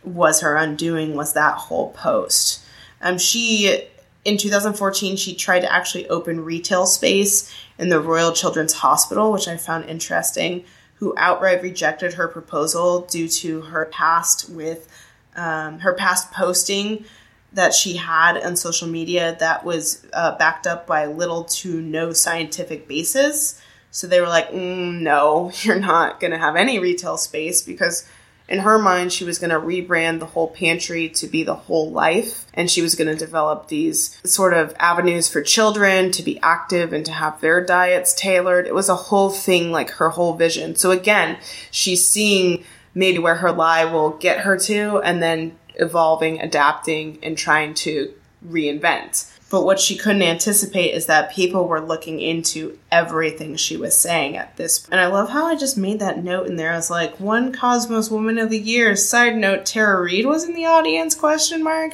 [0.04, 2.62] was her undoing was that whole post.
[3.00, 3.88] Um, she
[4.24, 9.48] in 2014 she tried to actually open retail space in the Royal Children's Hospital, which
[9.48, 10.64] I found interesting.
[10.96, 14.88] Who outright rejected her proposal due to her past with
[15.36, 17.04] um, her past posting
[17.52, 22.12] that she had on social media that was uh, backed up by little to no
[22.12, 23.60] scientific basis.
[23.96, 28.06] So they were like, mm, no, you're not going to have any retail space because
[28.46, 31.90] in her mind, she was going to rebrand the whole pantry to be the whole
[31.90, 32.44] life.
[32.52, 36.92] And she was going to develop these sort of avenues for children to be active
[36.92, 38.66] and to have their diets tailored.
[38.66, 40.76] It was a whole thing, like her whole vision.
[40.76, 41.38] So again,
[41.70, 47.36] she's seeing maybe where her lie will get her to and then evolving, adapting, and
[47.36, 48.12] trying to
[48.46, 49.32] reinvent.
[49.48, 54.36] But what she couldn't anticipate is that people were looking into everything she was saying
[54.36, 54.88] at this.
[54.90, 56.72] And I love how I just made that note in there.
[56.72, 58.96] I was like, one Cosmos Woman of the Year.
[58.96, 61.92] Side note, Tara Reid was in the audience, question mark.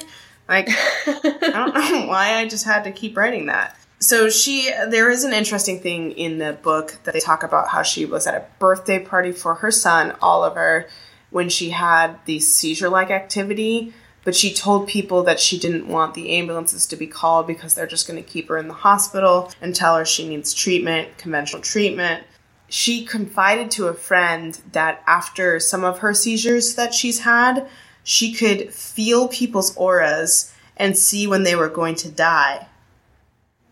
[0.49, 3.77] Like, I don't know why I just had to keep writing that.
[3.99, 7.83] So she, there is an interesting thing in the book that they talk about how
[7.83, 10.87] she was at a birthday party for her son, Oliver,
[11.29, 13.93] when she had the seizure-like activity
[14.23, 17.87] but she told people that she didn't want the ambulances to be called because they're
[17.87, 21.61] just going to keep her in the hospital and tell her she needs treatment, conventional
[21.61, 22.23] treatment.
[22.69, 27.67] She confided to a friend that after some of her seizures that she's had,
[28.03, 32.67] she could feel people's auras and see when they were going to die.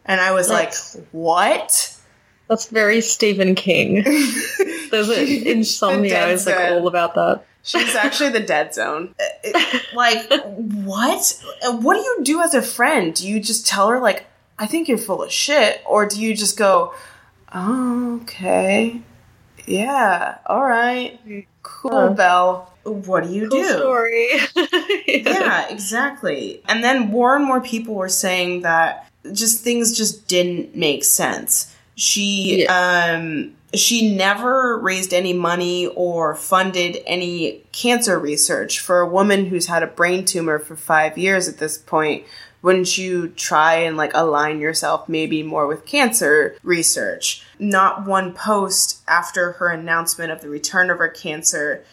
[0.05, 1.97] And I was That's- like, what?
[2.47, 4.03] That's very Stephen King.
[4.91, 7.45] There's an insomnia is like all about that.
[7.63, 9.13] She's actually the dead zone.
[9.19, 11.43] Uh, like, what?
[11.63, 13.13] Uh, What do you do as a friend?
[13.13, 14.25] Do you just tell her, like,
[14.57, 15.81] I think you're full of shit?
[15.85, 16.93] Or do you just go,
[17.53, 19.01] oh, okay.
[19.67, 21.19] Yeah, all right.
[21.63, 22.09] Cool, Huh.
[22.13, 22.73] Belle.
[22.83, 23.69] What do you Cool do?
[23.77, 24.27] story.
[25.07, 26.63] yeah, exactly.
[26.67, 31.75] And then more and more people were saying that just things just didn't make sense.
[31.93, 39.45] She um she never raised any money or funded any cancer research for a woman
[39.45, 42.25] who's had a brain tumor for 5 years at this point.
[42.61, 47.43] Wouldn't you try and like align yourself maybe more with cancer research?
[47.57, 51.83] Not one post after her announcement of the return of her cancer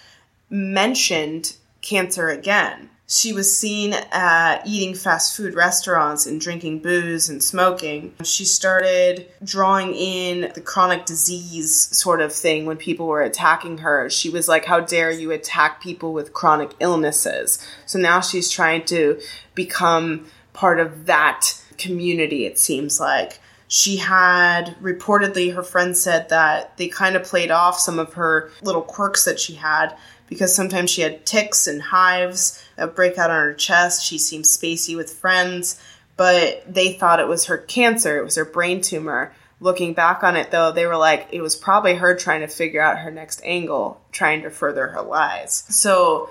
[0.50, 2.90] mentioned cancer again.
[3.10, 8.14] She was seen uh, eating fast food restaurants and drinking booze and smoking.
[8.22, 14.10] She started drawing in the chronic disease sort of thing when people were attacking her.
[14.10, 17.66] She was like, How dare you attack people with chronic illnesses?
[17.86, 19.18] So now she's trying to
[19.54, 26.76] become part of that community, it seems like she had reportedly her friend said that
[26.78, 29.94] they kind of played off some of her little quirks that she had
[30.26, 34.06] because sometimes she had ticks and hives that break out on her chest.
[34.06, 35.78] She seemed spacey with friends
[36.18, 38.18] but they thought it was her cancer.
[38.18, 39.32] It was her brain tumor.
[39.60, 42.82] Looking back on it though they were like it was probably her trying to figure
[42.82, 45.64] out her next angle trying to further her lies.
[45.68, 46.28] So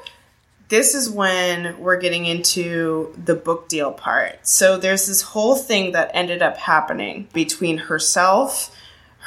[0.70, 4.46] this is when we're getting into the book deal part.
[4.46, 8.76] So there's this whole thing that ended up happening between herself,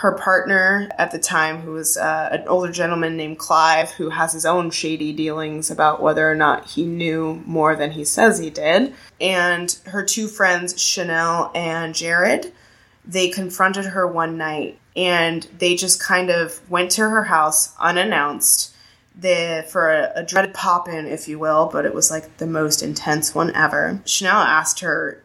[0.00, 4.32] her partner at the time, who was uh, an older gentleman named Clive, who has
[4.32, 8.48] his own shady dealings about whether or not he knew more than he says he
[8.48, 12.50] did, and her two friends, Chanel and Jared.
[13.04, 18.74] They confronted her one night and they just kind of went to her house unannounced
[19.18, 22.46] the for a, a dreaded pop in, if you will, but it was like the
[22.46, 24.00] most intense one ever.
[24.06, 25.22] Chanel asked her,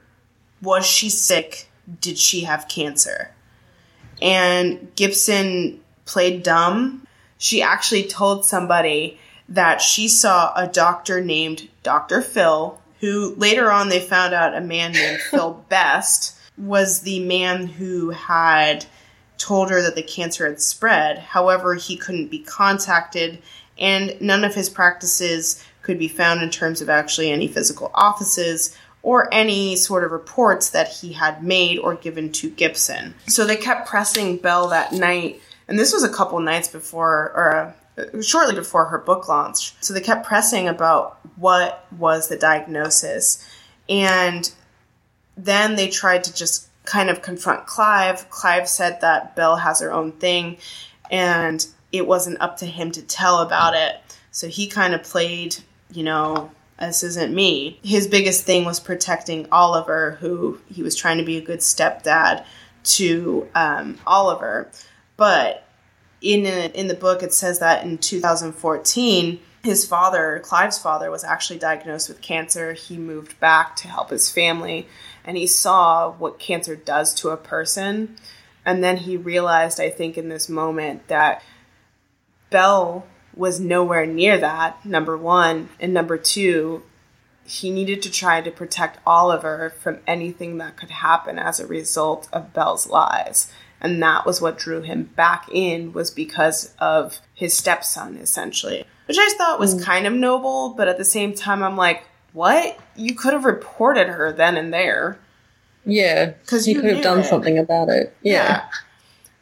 [0.61, 1.69] Was she sick?
[2.01, 3.34] Did she have cancer?
[4.21, 7.07] And Gibson played dumb.
[7.37, 12.21] She actually told somebody that she saw a doctor named Dr.
[12.21, 17.67] Phil, who later on they found out a man named Phil Best was the man
[17.67, 18.85] who had
[19.37, 21.19] told her that the cancer had spread.
[21.19, 23.41] However, he couldn't be contacted,
[23.77, 28.75] and none of his practices could be found in terms of actually any physical offices
[29.05, 33.13] or any sort of reports that he had made or given to Gibson.
[33.27, 37.75] So they kept pressing Belle that night, and this was a couple nights before, or
[37.99, 39.75] uh, shortly before her book launch.
[39.79, 43.47] So they kept pressing about what was the diagnosis.
[43.87, 44.51] And
[45.37, 48.27] then they tried to just kind of confront Clive.
[48.31, 50.57] Clive said that Belle has her own thing
[51.11, 53.97] and it wasn't up to him to tell about it.
[54.31, 55.57] So he kind of played,
[55.91, 56.49] you know,
[56.79, 57.79] this isn't me.
[57.83, 62.45] His biggest thing was protecting Oliver, who he was trying to be a good stepdad
[62.83, 64.69] to um, Oliver.
[65.17, 65.67] But
[66.21, 71.59] in in the book, it says that in 2014, his father, Clive's father, was actually
[71.59, 72.73] diagnosed with cancer.
[72.73, 74.87] He moved back to help his family,
[75.23, 78.17] and he saw what cancer does to a person.
[78.65, 81.41] And then he realized, I think, in this moment that
[82.49, 83.05] Belle
[83.35, 85.69] was nowhere near that, number one.
[85.79, 86.83] And number two,
[87.43, 92.27] he needed to try to protect Oliver from anything that could happen as a result
[92.33, 93.51] of Belle's lies.
[93.81, 98.85] And that was what drew him back in was because of his stepson, essentially.
[99.07, 99.83] Which I thought was mm.
[99.83, 102.79] kind of noble, but at the same time I'm like, what?
[102.95, 105.19] You could have reported her then and there.
[105.85, 106.31] Yeah.
[106.41, 107.25] because you could have done it.
[107.25, 108.15] something about it.
[108.23, 108.67] Yeah.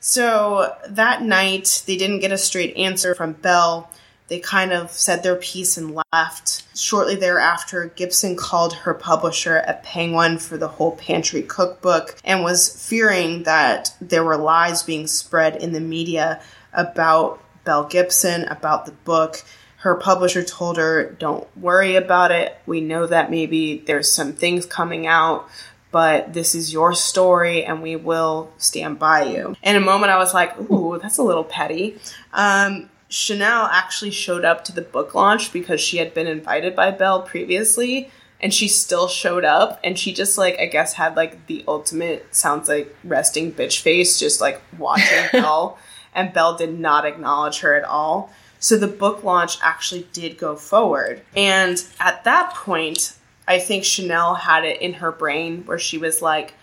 [0.05, 3.89] So that night, they didn't get a straight answer from Belle.
[4.27, 6.65] They kind of said their piece and left.
[6.77, 12.85] Shortly thereafter, Gibson called her publisher at Penguin for the whole pantry cookbook and was
[12.85, 16.41] fearing that there were lies being spread in the media
[16.73, 19.41] about Belle Gibson, about the book.
[19.77, 22.57] Her publisher told her, Don't worry about it.
[22.65, 25.47] We know that maybe there's some things coming out,
[25.93, 29.55] but this is your story and we will stand by you.
[29.61, 31.99] In a moment, I was like, Ooh, that's a little petty.
[32.33, 36.89] Um, Chanel actually showed up to the book launch because she had been invited by
[36.89, 38.09] Belle previously.
[38.41, 42.35] And she still showed up, and she just like I guess had like the ultimate
[42.35, 45.77] sounds like resting bitch face, just like watching Belle,
[46.13, 48.33] and Belle did not acknowledge her at all.
[48.59, 51.21] So the book launch actually did go forward.
[51.37, 53.13] And at that point,
[53.47, 56.53] I think Chanel had it in her brain where she was like,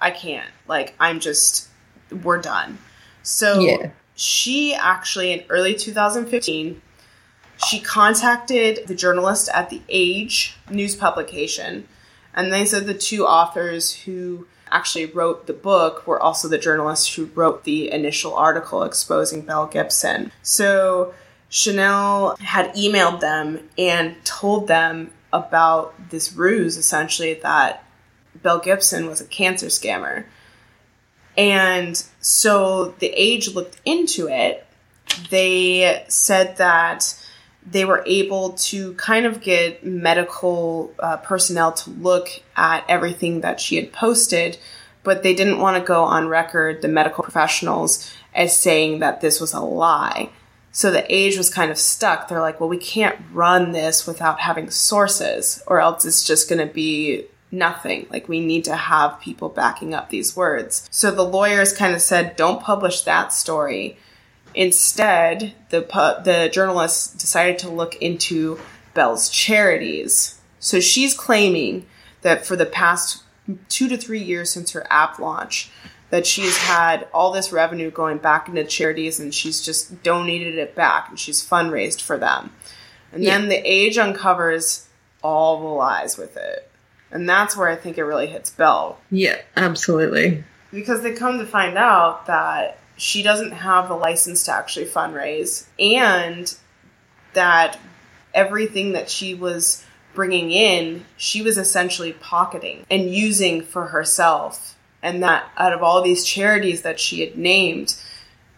[0.00, 0.48] I can't.
[0.66, 1.68] Like, I'm just,
[2.22, 2.78] we're done.
[3.22, 3.90] So Yeah.
[4.14, 6.80] she actually, in early 2015,
[7.66, 11.88] she contacted the journalist at the Age news publication.
[12.34, 17.14] And they said the two authors who actually wrote the book were also the journalists
[17.14, 20.32] who wrote the initial article exposing Belle Gibson.
[20.42, 21.14] So
[21.48, 27.84] Chanel had emailed them and told them about this ruse essentially that
[28.42, 30.24] Belle Gibson was a cancer scammer.
[31.36, 34.66] And so the Age looked into it.
[35.30, 37.22] They said that
[37.68, 43.60] they were able to kind of get medical uh, personnel to look at everything that
[43.60, 44.56] she had posted,
[45.02, 49.40] but they didn't want to go on record, the medical professionals, as saying that this
[49.40, 50.30] was a lie.
[50.76, 52.28] So the age was kind of stuck.
[52.28, 56.58] They're like, well, we can't run this without having sources, or else it's just going
[56.58, 58.06] to be nothing.
[58.10, 60.86] Like, we need to have people backing up these words.
[60.90, 63.96] So the lawyers kind of said, don't publish that story.
[64.54, 68.60] Instead, the pu- the journalists decided to look into
[68.92, 70.38] Belle's charities.
[70.60, 71.86] So she's claiming
[72.20, 73.22] that for the past
[73.70, 75.70] two to three years since her app launch,
[76.10, 80.74] that she's had all this revenue going back into charities and she's just donated it
[80.74, 82.52] back and she's fundraised for them.
[83.12, 84.88] And then the age uncovers
[85.22, 86.70] all the lies with it.
[87.10, 90.44] And that's where I think it really hits Belle Yeah, absolutely.
[90.72, 95.66] because they come to find out that she doesn't have the license to actually fundraise
[95.78, 96.54] and
[97.34, 97.78] that
[98.34, 99.84] everything that she was
[100.14, 104.75] bringing in she was essentially pocketing and using for herself
[105.06, 107.94] and that out of all these charities that she had named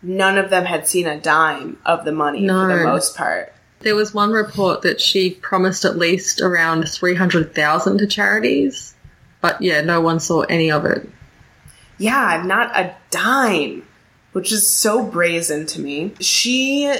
[0.02, 3.94] none of them had seen a dime of the money for the most part There
[3.94, 8.94] was one report that she promised at least around 300,000 to charities,
[9.40, 11.08] but yeah, no one saw any of it.
[11.96, 13.86] Yeah, not a dime,
[14.32, 16.12] which is so brazen to me.
[16.20, 16.92] She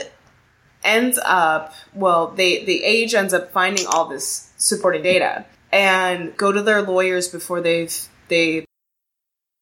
[0.84, 6.53] ends up, well, they the age ends up finding all this supporting data and go
[6.53, 8.68] to their lawyers before they've they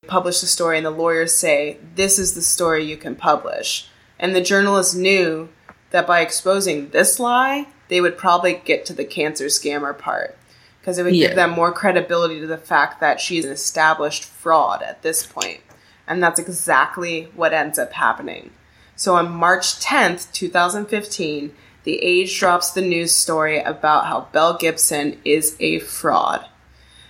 [0.06, 3.88] publish the story and the lawyers say this is the story you can publish.
[4.18, 5.48] And the journalists knew
[5.90, 10.36] that by exposing this lie, they would probably get to the cancer scammer part
[10.80, 11.28] because it would Yeah.
[11.28, 15.60] give them more credibility to the fact that she's an established fraud at this point.
[16.08, 18.50] And that's exactly what ends up happening.
[18.94, 21.52] So on March 10th, 2015,
[21.84, 26.44] The Age drops the news story about how Belle Gibson is a fraud.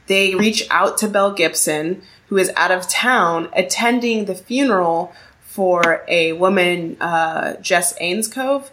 [0.06, 6.04] They reach out to Belle Gibson, who is out of town attending the funeral for
[6.08, 8.68] a woman, uh, Jess Ainscough,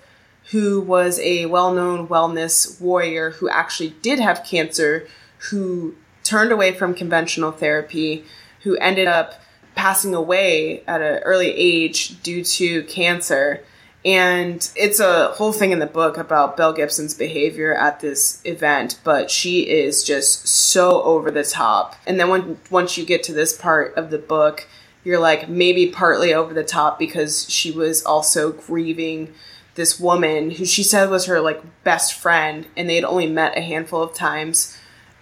[0.52, 5.08] who was a well known wellness warrior who actually did have cancer,
[5.50, 8.26] who turned away from conventional therapy,
[8.62, 9.42] who ended up
[9.76, 13.64] passing away at an early age due to cancer.
[14.06, 19.00] And it's a whole thing in the book about Belle Gibson's behavior at this event,
[19.04, 21.96] but she is just so over the top.
[22.06, 24.68] And then when once you get to this part of the book,
[25.06, 29.34] you're like maybe partly over the top because she was also grieving
[29.76, 33.58] this woman who she said was her like best friend and they had only met
[33.58, 34.78] a handful of times.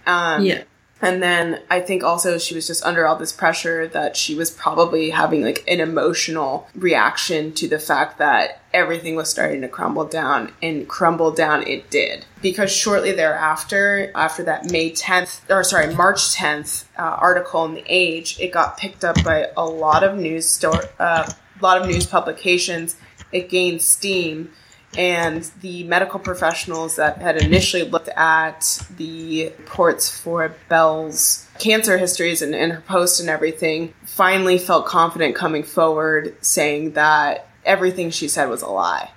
[0.06, 0.64] Um, Yeah.
[1.00, 4.50] and then I think also she was just under all this pressure that she was
[4.50, 10.04] probably having like an emotional reaction to the fact that everything was starting to crumble
[10.04, 12.24] down, and crumble down it did.
[12.40, 17.84] Because shortly thereafter, after that May 10th, or sorry, March 10th uh, article in The
[17.86, 21.88] Age, it got picked up by a lot of news store, uh, a lot of
[21.88, 22.96] news publications.
[23.30, 24.52] It gained steam,
[24.96, 32.42] and the medical professionals that had initially looked at the reports for Belle's cancer histories
[32.42, 38.28] and, and her post and everything finally felt confident coming forward saying that everything she
[38.28, 39.10] said was a lie.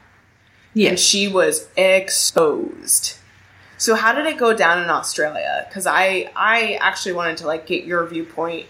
[0.73, 0.89] Yeah.
[0.89, 3.17] And she was exposed.
[3.77, 5.65] So how did it go down in Australia?
[5.67, 8.67] Because I I actually wanted to like get your viewpoint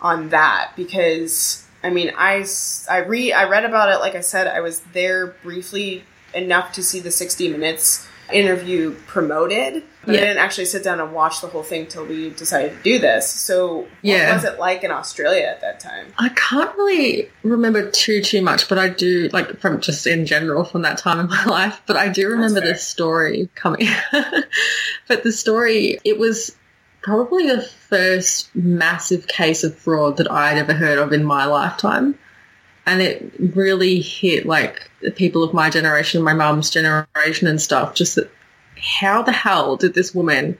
[0.00, 2.46] on that because I mean I
[2.90, 6.04] I read I read about it like I said I was there briefly
[6.34, 10.20] enough to see the 60 minutes interview promoted but Yeah.
[10.20, 13.00] I didn't actually sit down and watch the whole thing till we decided to do
[13.00, 13.28] this.
[13.28, 14.28] So Yeah.
[14.28, 16.06] what was it like in Australia at that time?
[16.16, 20.64] I can't really remember too too much, but I do like from just in general
[20.64, 21.80] from that time in my life.
[21.86, 23.88] But I do remember the story coming.
[25.08, 26.54] but the story it was
[27.02, 32.16] probably the first massive case of fraud that I'd ever heard of in my lifetime,
[32.86, 37.94] and it really hit like the people of my generation, my mum's generation, and stuff.
[37.94, 38.30] Just that,
[38.78, 40.56] how the hell did this woman?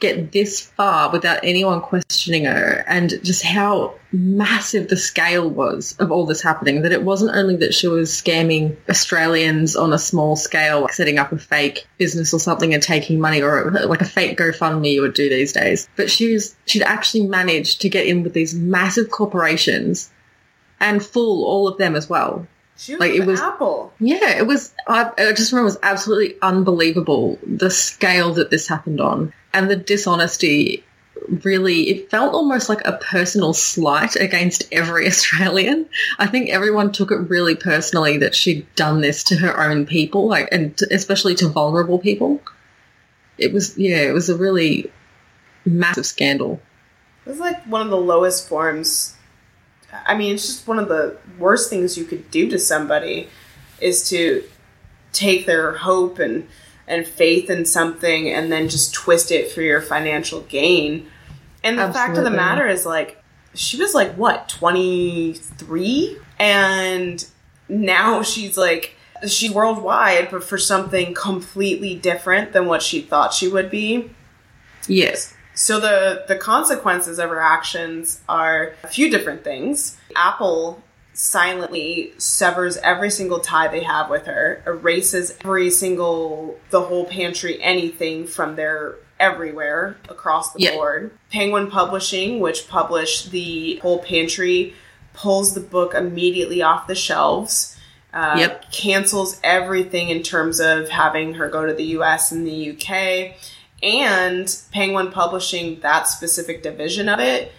[0.00, 6.10] get this far without anyone questioning her and just how massive the scale was of
[6.10, 10.36] all this happening that it wasn't only that she was scamming Australians on a small
[10.36, 14.06] scale like setting up a fake business or something and taking money or like a
[14.06, 18.06] fake GoFundMe you would do these days but she was she'd actually managed to get
[18.06, 20.10] in with these massive corporations
[20.80, 23.92] and fool all of them as well She was Like, it was- Apple.
[24.00, 24.72] yeah, it was.
[24.88, 29.70] I, I just remember it was absolutely unbelievable the scale that this happened on, and
[29.70, 30.84] the dishonesty.
[31.44, 35.86] Really, it felt almost like a personal slight against every Australian.
[36.18, 40.26] I think everyone took it really personally that she'd done this to her own people,
[40.28, 42.40] like, and to, especially to vulnerable people.
[43.36, 44.90] It was, yeah, it was a really
[45.66, 46.58] massive scandal.
[47.26, 49.14] It was like one of the lowest forms.
[49.92, 53.28] I mean, it's just one of the worst things you could do to somebody
[53.80, 54.44] is to
[55.12, 56.46] take their hope and
[56.86, 61.06] and faith in something and then just twist it for your financial gain.
[61.62, 63.22] And the fact of the matter is like
[63.54, 67.24] she was like what, 23 and
[67.68, 68.96] now she's like
[69.28, 74.10] she's worldwide but for something completely different than what she thought she would be.
[74.88, 75.34] Yes.
[75.54, 79.96] So the the consequences of her actions are a few different things.
[80.16, 80.82] Apple
[81.12, 87.60] silently severs every single tie they have with her, erases every single the whole pantry
[87.62, 90.72] anything from their everywhere across the Yeah.
[90.76, 91.10] board.
[91.30, 94.74] Penguin Publishing, which published the whole pantry,
[95.12, 97.76] pulls the book immediately off the shelves.
[98.14, 98.72] Uh, Yep.
[98.72, 103.36] Cancels everything in terms of having her go to the US and the UK
[103.82, 107.52] and Penguin Publishing, that specific division of it,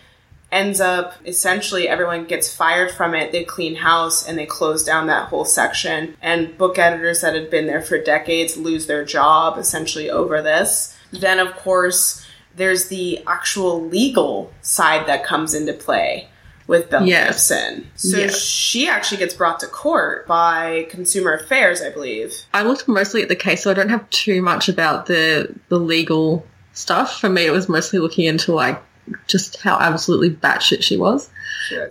[0.51, 3.31] ends up essentially everyone gets fired from it.
[3.31, 6.15] They clean house and they close down that whole section.
[6.21, 10.97] And book editors that had been there for decades lose their job essentially over this.
[11.11, 16.27] Then, of course, there's the actual legal side that comes into play
[16.71, 17.49] with Belle Yes.
[17.49, 17.87] Gibson.
[17.95, 18.27] So Yeah.
[18.29, 22.33] she actually gets brought to court by Consumer Affairs, I believe.
[22.53, 25.77] I looked mostly at the case, so I don't have too much about the the
[25.77, 27.19] legal stuff.
[27.19, 28.81] For me, it was mostly looking into like
[29.27, 31.29] just how absolutely batshit she was.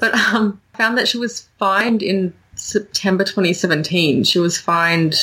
[0.01, 4.25] But um, I found that she was fined in September 2017.
[4.25, 5.15] She was fined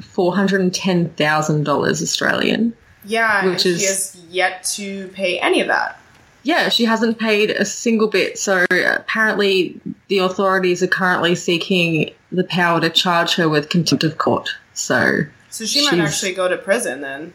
[0.00, 2.74] four hundred and ten thousand dollars Australian.
[3.04, 5.98] Yeah, Which and is- she has yet to pay any of that.
[6.44, 8.38] Yeah, she hasn't paid a single bit.
[8.38, 14.18] So apparently, the authorities are currently seeking the power to charge her with contempt of
[14.18, 14.50] court.
[14.74, 17.32] So So she might actually go to prison then.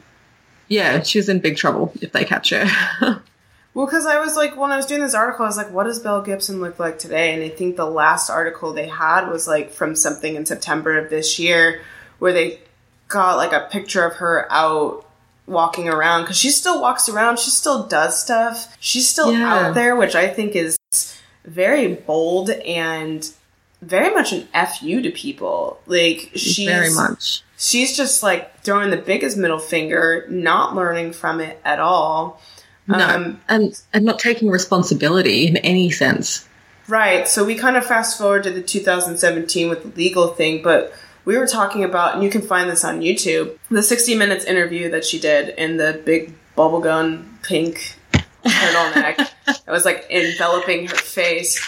[0.67, 2.65] yeah, she's in big trouble if they catch her.
[3.75, 5.83] Well, because I was like, when I was doing this article, I was like, what
[5.83, 7.33] does Belle Gibson look like today?
[7.35, 11.11] And I think the last article they had was like from something in September of
[11.11, 11.81] this year
[12.17, 12.59] where they
[13.07, 15.05] got like a picture of her out
[15.49, 19.53] walking around because she still walks around, she still does stuff, she's still Yeah.
[19.67, 20.77] out there, which I think is
[21.45, 23.27] very bold and
[23.81, 25.79] very much an fu to people.
[25.87, 27.43] Like she's Very much.
[27.57, 32.41] she's just like throwing the biggest middle finger, not learning from it at all.
[32.87, 36.45] No, Um, and and not taking responsibility in any sense.
[36.87, 37.27] Right.
[37.27, 40.91] So we kind of fast forward to the 2017 with the legal thing, but
[41.29, 44.89] we were talking about, and you can find this on YouTube, the 60 Minutes interview
[44.89, 47.95] that she did in the big bubblegum pink
[48.43, 51.59] turtleneck that was like enveloping her face.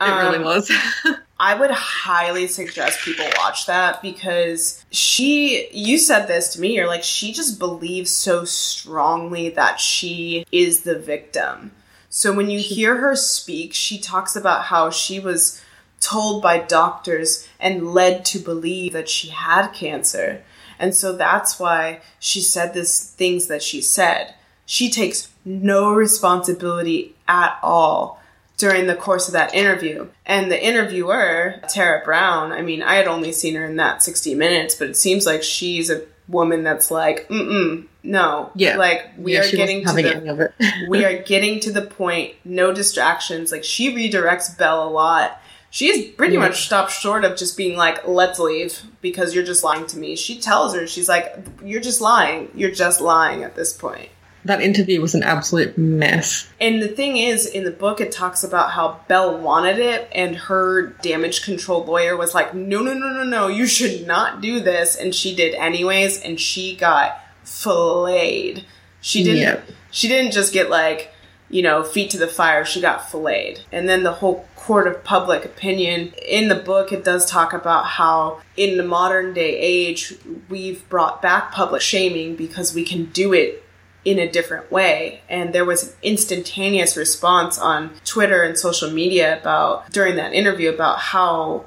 [0.00, 0.70] It really Um, was.
[1.40, 6.86] I would highly suggest people watch that because she, you said this to me, you're
[6.86, 11.72] like, she just believes so strongly that she is the victim.
[12.10, 15.60] So when you hear her speak, she talks about how she was
[15.98, 20.42] told by doctors and led to believe that she had cancer.
[20.78, 24.34] And so that's why she said this things that she said.
[24.66, 28.20] She takes no responsibility at all
[28.56, 30.08] during the course of that interview.
[30.26, 34.34] And the interviewer, Tara Brown, I mean, I had only seen her in that 60
[34.34, 38.50] minutes, but it seems like she's a woman that's like, mm no.
[38.54, 38.76] Yeah.
[38.76, 40.54] Like, we Yeah, are getting to the any of it.
[40.88, 43.52] we are getting to the point, no distractions.
[43.52, 45.39] Like she redirects Belle a lot.
[45.72, 46.40] She's pretty Yeah.
[46.40, 50.16] much stopped short of just being like, let's leave because you're just lying to me.
[50.16, 51.32] She tells her, she's like,
[51.64, 52.50] you're just lying.
[52.54, 54.08] You're just lying at this point.
[54.42, 56.48] that interview was an absolute mess.
[56.58, 60.34] And the thing is, in the book, it talks about how Belle wanted it, and
[60.34, 64.58] her damage control lawyer was like, no, no, no, no, no, you should not do
[64.60, 64.96] this.
[64.96, 68.64] And she did anyways, and she got filleted.
[69.02, 69.40] She didn't.
[69.40, 69.64] Yep.
[69.90, 71.12] She didn't just get like,
[71.50, 72.64] you know, feet to the fire.
[72.64, 73.60] She got filleted.
[73.72, 77.86] And then the whole court of public opinion in the book, it does talk about
[77.86, 80.14] how in the modern day age,
[80.48, 83.64] we've brought back public shaming because we can do it
[84.04, 85.22] in a different way.
[85.28, 90.70] And there was an instantaneous response on Twitter and social media about during that interview
[90.72, 91.64] about how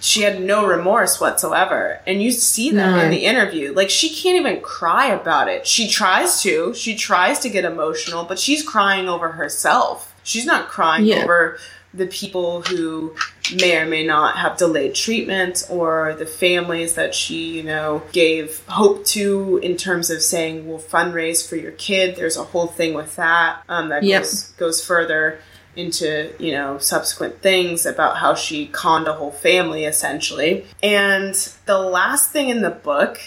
[0.00, 2.00] she had no remorse whatsoever.
[2.06, 3.02] And you see that No.
[3.02, 3.74] in the interview.
[3.74, 5.66] Like she can't even cry about it.
[5.66, 6.72] She tries to.
[6.74, 10.14] She tries to get emotional, but she's crying over herself.
[10.22, 11.22] She's not crying Yeah.
[11.22, 11.58] over
[11.96, 13.14] the people who
[13.54, 18.64] may or may not have delayed treatment or the families that she, you know, gave
[18.66, 22.16] hope to in terms of saying we'll fundraise for your kid.
[22.16, 24.22] There's a whole thing with that um, that Yep.
[24.22, 25.38] goes goes further
[25.76, 30.64] into you know subsequent things about how she conned a whole family essentially.
[30.82, 31.34] And
[31.66, 33.20] the last thing in the book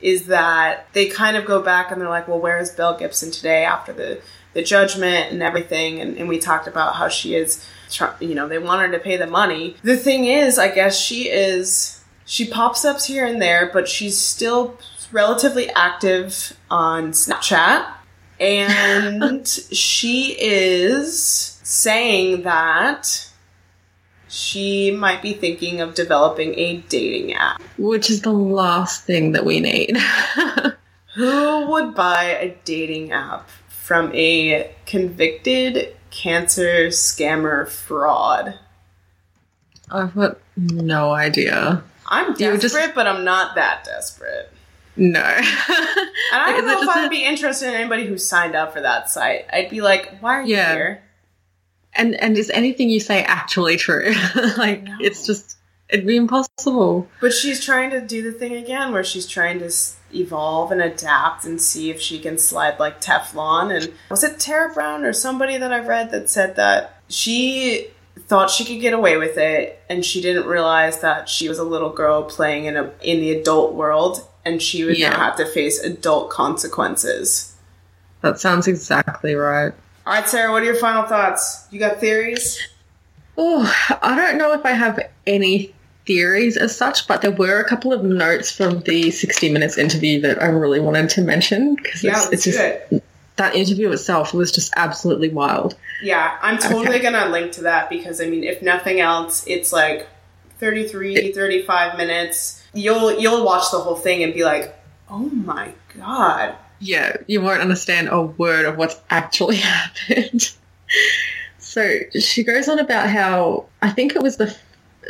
[0.00, 3.30] is that they kind of go back and they're like, well, where is Belle Gibson
[3.30, 4.20] today after the
[4.54, 6.00] the judgment and everything?
[6.00, 8.98] And, and we talked about how she is, try- you know, they want her to
[8.98, 9.76] pay the money.
[9.82, 14.18] The thing is, I guess she is, she pops up here and there, but she's
[14.18, 14.78] still
[15.12, 17.86] relatively active on Snapchat.
[18.40, 23.28] And she is saying that
[24.28, 27.60] she might be thinking of developing a dating app.
[27.76, 29.96] Which is the last thing that we need.
[31.14, 38.58] Who would buy a dating app from a convicted cancer scammer fraud?
[39.90, 41.82] I've got no idea.
[42.06, 44.50] I'm desperate, just- but I'm not that desperate.
[44.96, 45.20] No.
[46.34, 48.80] And I don't know if I'd a- be interested in anybody who signed up for
[48.80, 49.44] that site.
[49.52, 50.72] I'd be like, why are you Yeah.
[50.74, 51.02] here?
[51.94, 54.14] and and is anything you say actually true?
[54.56, 55.58] like it's just
[55.90, 57.06] it'd be impossible.
[57.20, 60.82] But she's trying to do the thing again where she's trying to s- evolve and
[60.82, 63.74] adapt and see if she can slide like Teflon.
[63.74, 67.88] And was it Tara Brown or somebody that I've read that said that she
[68.18, 71.64] thought she could get away with it and she didn't realize that she was a
[71.64, 75.46] little girl playing in a in the adult world and she would now have to
[75.46, 77.56] face adult consequences.
[78.20, 79.72] That sounds exactly right.
[80.06, 81.66] All right, Sarah, what are your final thoughts?
[81.70, 82.60] You got theories?
[83.36, 85.74] Oh, I don't know if I have any
[86.06, 90.20] theories as such, but there were a couple of notes from the 60 Minutes interview
[90.22, 93.04] that I really wanted to mention because Yeah, it's, it's just it.
[93.36, 95.76] that interview itself was just absolutely wild.
[96.02, 97.02] Yeah, I'm totally Okay.
[97.02, 100.08] gonna link to that because I mean, if nothing else, it's like
[100.58, 102.62] 33, 35 minutes.
[102.74, 104.74] You'll you'll watch the whole thing and be like,
[105.08, 110.50] "Oh my god." Yeah, you won't understand a word of what's actually happened.
[111.58, 114.56] so she goes on about how I think it was the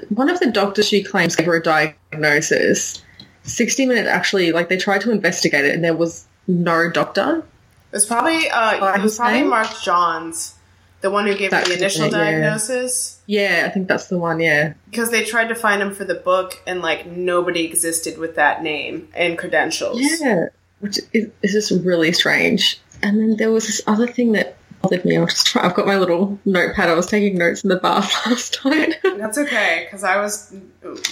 [0.09, 3.03] one of the doctors she claims gave her a diagnosis.
[3.45, 7.39] 60 Minutes actually, like, they tried to investigate it and there was no doctor.
[7.39, 9.51] It was probably uh it was probably name?
[9.51, 10.55] Mark Johns,
[11.03, 12.19] the one who gave her the initial it, yeah.
[12.19, 13.21] diagnosis.
[13.27, 14.75] Yeah, I think that's the one, yeah.
[14.91, 18.63] Because they tried to find him for the book and like nobody existed with that
[18.63, 20.01] name and credentials.
[20.01, 20.47] Yeah,
[20.81, 22.81] which is, is just really strange.
[23.03, 25.17] And then there was this other thing that bothered me.
[25.17, 26.89] I was just I've got my little notepad.
[26.89, 28.97] I was taking notes in the bath last night.
[29.03, 30.55] That's okay, because I was.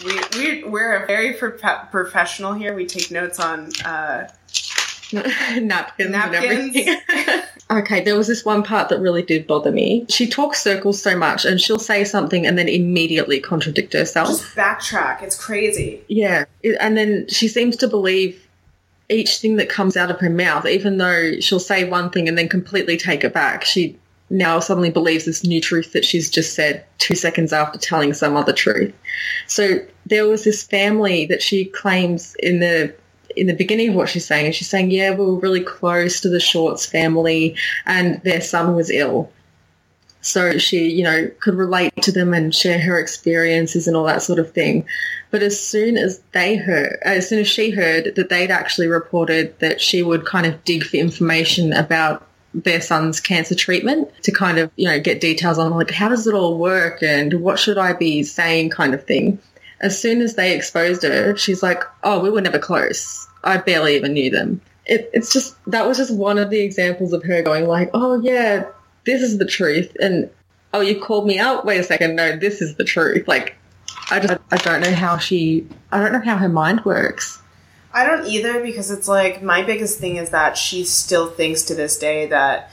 [0.04, 2.74] We, we, we're a very prof- professional here.
[2.74, 4.28] We take notes on uh,
[5.12, 6.44] napkins, and napkins.
[6.44, 7.00] everything.
[7.70, 10.06] okay, there was this one part that really did bother me.
[10.08, 14.28] She talks circles so much and she'll say something and then immediately contradict herself.
[14.28, 15.22] Just backtrack.
[15.22, 16.02] It's crazy.
[16.08, 16.44] Yeah,
[16.80, 18.46] and then she seems to believe
[19.10, 22.38] each thing that comes out of her mouth, even though she'll say one thing and
[22.38, 23.64] then completely take it back.
[23.64, 23.98] She
[24.30, 28.36] now suddenly believes this new truth that she's just said two seconds after telling some
[28.36, 28.94] other truth.
[29.48, 32.94] So there was this family that she claims in the
[33.36, 36.20] in the beginning of what she's saying, and she's saying, yeah, we were really close
[36.20, 37.56] to the Shorts family,
[37.86, 39.30] and their son was ill.
[40.22, 44.22] So she, you know, could relate to them and share her experiences and all that
[44.22, 44.86] sort of thing.
[45.30, 48.88] But as soon as they heard, uh, as soon as she heard that they'd actually
[48.88, 54.32] reported that she would kind of dig for information about their son's cancer treatment to
[54.32, 57.58] kind of, you know, get details on like, how does it all work and what
[57.58, 59.38] should I be saying kind of thing.
[59.80, 63.26] As soon as they exposed her, she's like, oh, we were never close.
[63.44, 64.60] I barely even knew them.
[64.84, 68.20] It, it's just, that was just one of the examples of her going like, oh
[68.20, 68.66] yeah,
[69.10, 69.96] this is the truth.
[70.00, 70.30] And,
[70.72, 71.64] oh, you called me out?
[71.64, 72.16] Wait a second.
[72.16, 73.26] No, this is the truth.
[73.26, 73.56] Like,
[74.10, 77.42] I just, I don't know how she, I don't know how her mind works.
[77.92, 81.74] I don't either because it's like my biggest thing is that she still thinks to
[81.74, 82.70] this day that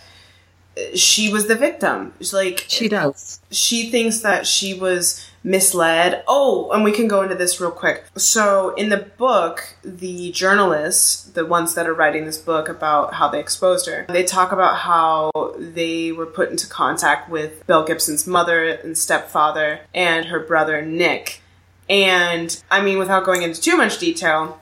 [0.93, 2.13] she was the victim.
[2.19, 3.41] She's like She does.
[3.49, 6.23] she thinks that she was misled.
[6.27, 8.03] Oh, and we can go into this real quick.
[8.15, 13.29] So, in the book, the journalists, the ones that are writing this book about how
[13.29, 18.27] they exposed her, they talk about how they were put into contact with Belle Gibson's
[18.27, 21.41] mother and stepfather and her brother Nick.
[21.89, 24.59] And I mean, without going into too much detail,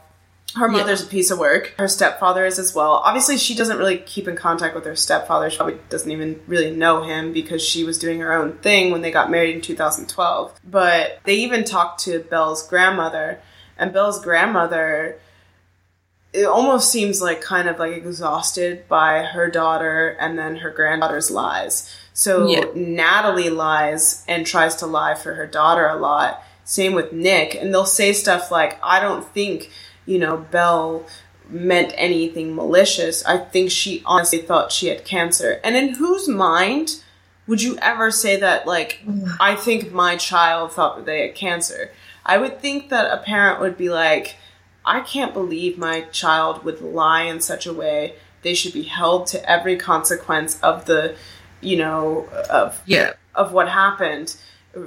[0.54, 1.74] her mother's a piece of work.
[1.78, 3.02] Her stepfather is as well.
[3.04, 5.50] Obviously, she doesn't really keep in contact with her stepfather.
[5.50, 9.02] She probably doesn't even really know him because she was doing her own thing when
[9.02, 10.60] they got married in 2012.
[10.64, 13.42] But they even talked to Belle's grandmother,
[13.78, 15.20] and Belle's grandmother
[16.36, 21.32] it almost seems like kind of like exhausted by her daughter and then her granddaughter's
[21.32, 21.90] lies.
[22.14, 22.66] So Yeah.
[22.76, 26.44] Natalie lies and tries to lie for her daughter a lot.
[26.66, 29.72] Same with Nick, and they'll say stuff like, "I don't think
[30.06, 31.06] you know Belle
[31.50, 33.24] meant anything malicious.
[33.26, 36.98] I think she honestly thought she had cancer." And in whose mind
[37.48, 38.66] would you ever say that?
[38.66, 39.02] Like,
[39.40, 41.92] I think my child thought that they had cancer.
[42.26, 44.38] I would think that a parent would be like,
[44.84, 48.16] I can't believe my child would lie in such a way.
[48.42, 51.16] They should be held to every consequence of the,
[51.62, 53.14] you know, of Yeah.
[53.36, 54.36] of what happened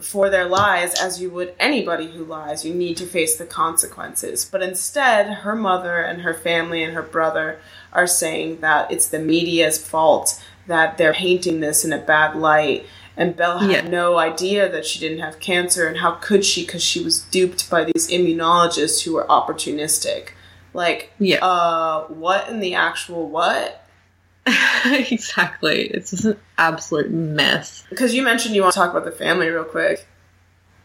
[0.03, 2.65] for their lies as you would anybody who lies.
[2.65, 4.45] You need to face the consequences.
[4.45, 7.59] But instead, her mother and her family and her brother
[7.93, 12.87] are saying that it's the media's fault, that they're painting this in a bad light.
[13.17, 13.91] And Belle had Yeah.
[13.91, 16.65] no idea that she didn't have cancer, and how could she?
[16.65, 20.29] Because she was duped by these immunologists who were opportunistic.
[20.75, 21.45] Like, Yeah.
[21.45, 23.83] uh, what in the actual what?
[25.11, 25.83] exactly.
[25.87, 27.85] It's just an absolute mess.
[27.91, 30.07] Because you mentioned you want to talk about the family real quick.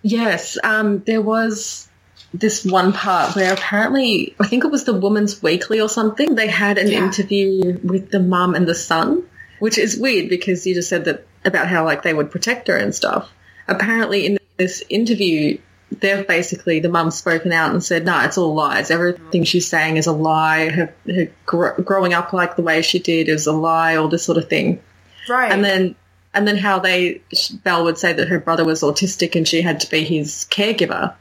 [0.02, 1.88] Yes, um, there was
[2.34, 6.48] this one part where apparently, I think it was the Woman's Weekly or something, they
[6.48, 7.06] had an Yeah.
[7.06, 9.24] interview with the mum and the son,
[9.60, 12.76] which is weird because you just said that about how like they would protect her
[12.76, 13.30] and stuff.
[13.68, 15.58] Apparently, in this interview,
[16.00, 18.92] they've basically the mum's spoken out and said, "No, it's all lies.
[18.92, 20.70] Everything she's saying is a lie.
[20.70, 23.96] Her, her gr- growing up like the way she did is a lie.
[23.96, 24.82] All this sort of thing."
[25.30, 25.52] Right.
[25.52, 25.96] and then
[26.34, 27.22] and then how they
[27.64, 31.14] Belle would say that her brother was autistic and she had to be his caregiver.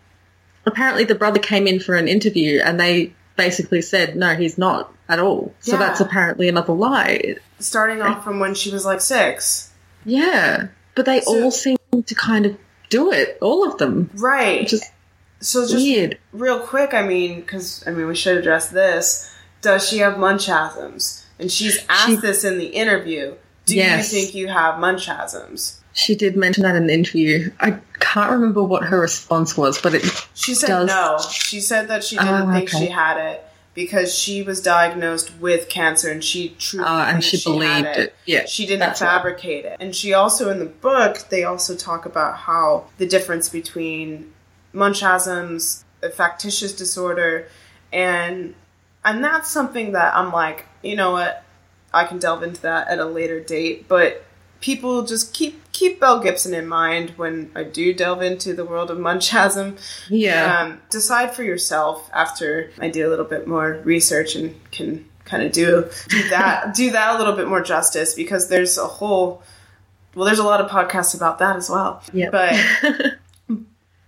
[0.67, 4.93] Apparently, the brother came in for an interview and they basically said, "No, he's not
[5.09, 7.37] at all." So that's apparently another lie.
[7.59, 9.71] starting off from when she was like six.
[10.05, 10.67] Yeah,
[10.97, 12.57] but they So- all seem to kind of
[12.93, 13.39] do it.
[13.41, 14.67] All of them, Right.
[14.69, 14.85] just
[15.41, 16.19] so just weird.
[16.33, 19.29] real quick, I mean, because I mean, we should address this.
[19.63, 21.25] Does she have munchausen's?
[21.39, 23.35] And she's asked She- this in the interview.
[23.67, 24.13] Do Yes.
[24.13, 25.79] you think you have munchausen's?
[25.95, 27.51] She did mention that in the interview.
[27.61, 31.19] I can't remember what her response was, but it She said Does- no.
[31.31, 32.87] She said that she didn't Oh, think okay.
[32.87, 33.45] she had it
[33.75, 38.15] because she was diagnosed with cancer and she truly uh, and she had believed it.
[38.27, 39.09] Yeah, She didn't that's right.
[39.09, 39.77] fabricate it.
[39.81, 44.33] And she also, in the book, they also talk about how the difference between
[44.75, 47.49] Munchausen's, a factitious disorder,
[47.93, 48.55] and
[49.05, 51.45] and that's something that I'm like, you know what,
[51.93, 53.89] I can delve into that at a later date.
[53.89, 54.25] But
[54.63, 58.91] people just keep keep Belle Gibson in mind when I do delve into the world
[58.91, 59.77] of Munchausen.
[60.09, 65.05] Yeah, Um, decide for yourself after I do a little bit more research and can
[65.27, 68.87] kind of do do that do that a little bit more justice because there's a
[68.87, 69.43] whole
[70.15, 72.03] well there's a lot of podcasts about that as well.
[72.13, 72.31] yeah.
[72.31, 72.55] But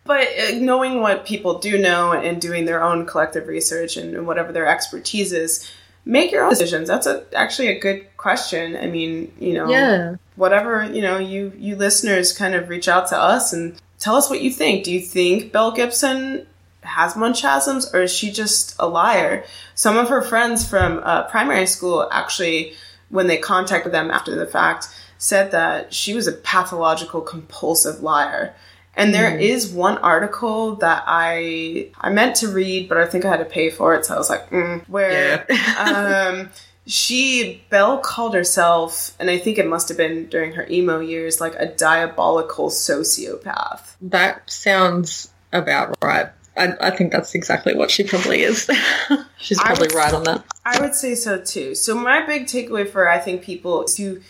[0.04, 4.52] but uh, knowing what people do know and doing their own collective research and whatever
[4.52, 5.70] their expertise is,
[6.04, 6.88] make your own decisions.
[6.88, 8.76] That's a, actually a good question.
[8.76, 10.16] I mean, you know, yeah.
[10.36, 14.28] whatever you know you you listeners kind of reach out to us and tell us
[14.28, 16.46] what you think do you think belle gibson
[16.82, 19.42] has munchausen's or is she just a liar
[19.74, 22.74] some of her friends from uh, primary school actually
[23.08, 24.88] when they contacted them after the fact
[25.24, 28.54] said that she was a pathological compulsive liar.
[28.96, 33.30] And there is one article that I I meant to read, but I think I
[33.30, 35.46] had to pay for it, so I was like, mm, where
[35.78, 36.50] um,
[36.86, 41.40] she Belle called herself, and I think it must have been during her emo years,
[41.40, 43.94] like a diabolical sociopath.
[44.00, 46.28] That sounds about right.
[46.56, 48.70] I, I think that's exactly what she probably is.
[49.38, 50.44] She's probably would- right on that.
[50.64, 51.74] I would say so too.
[51.74, 54.22] So my big takeaway for I think people is to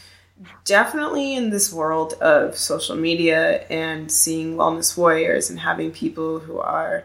[0.65, 6.59] definitely in this world of social media and seeing wellness warriors and having people who
[6.59, 7.05] are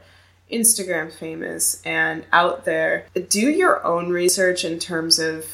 [0.52, 5.46] Instagram famous and out there, do your own research in terms of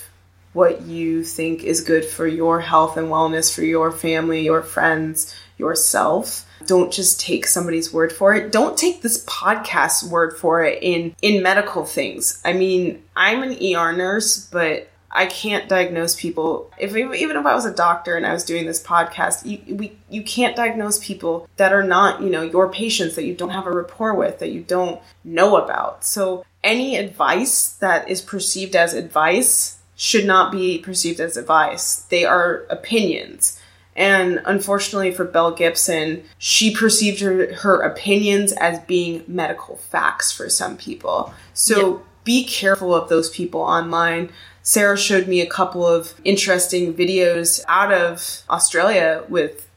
[0.53, 5.36] what you think is good for your health and wellness, for your family, your friends,
[5.57, 6.45] yourself.
[6.65, 8.53] Don't just take somebody's word for it.
[8.53, 12.41] Don't take this podcast word for it in in medical things.
[12.45, 16.72] I mean, I'm an ER nurse, but I can't diagnose people.
[16.78, 19.97] If even if I was a doctor and I was doing this podcast, you we
[20.09, 23.66] you can't diagnose people that are not you know your patients that you don't have
[23.66, 26.03] a rapport with that you don't know about.
[26.03, 31.97] So any advice that is perceived as advice should not be perceived as advice.
[32.09, 33.59] They are opinions.
[33.95, 40.49] And unfortunately for Belle Gibson, she perceived her, her opinions as being medical facts for
[40.49, 41.34] some people.
[41.53, 44.32] So be careful of those people online.
[44.68, 49.70] Sarah showed me a couple of interesting videos out of Australia with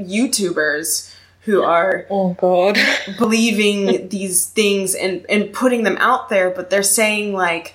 [0.00, 2.76] YouTubers who are Oh god.
[3.18, 7.74] believing these things and and putting them out there but they're saying like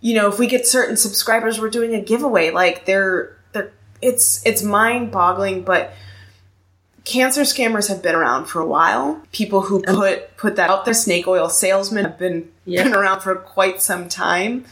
[0.00, 4.44] you know if we get certain subscribers we're doing a giveaway like they're they're it's
[4.46, 5.92] it's mind boggling but
[7.04, 10.94] cancer scammers have been around for a while people who put put that out there
[10.94, 12.84] snake oil salesmen have been Yeah.
[12.84, 14.64] been around for quite some time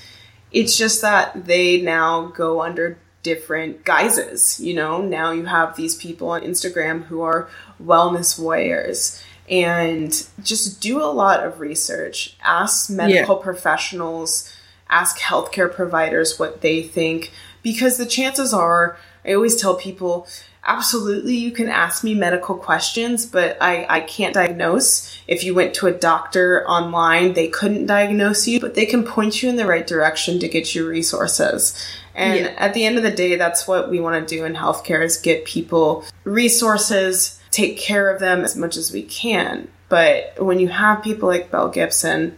[0.53, 4.61] it's just that they now go under different guises.
[4.61, 7.49] You know, now you have these people on Instagram who are
[7.83, 12.37] wellness warriors and just do a lot of research.
[12.43, 14.53] Ask medical professionals,
[14.89, 17.33] ask healthcare providers what they think
[17.63, 20.29] because the chances are, I always tell people,
[20.67, 25.17] absolutely you can ask me medical questions, but I, I can't diagnose.
[25.29, 29.43] If you went to a doctor online, they couldn't diagnose you, but they can point
[29.43, 31.75] you in the right direction to get you resources.
[32.15, 32.55] And Yeah.
[32.57, 35.17] at the end of the day, that's what we want to do in healthcare is
[35.19, 39.69] get people resources, take care of them as much as we can.
[39.89, 42.37] But when you have people like Belle Gibson,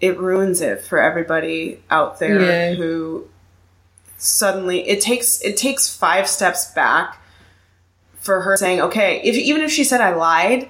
[0.00, 2.74] it ruins it for everybody out there Yeah.
[2.74, 3.28] who
[4.16, 7.18] suddenly it takes it takes five steps back
[8.22, 10.68] for her saying okay if even if she said i lied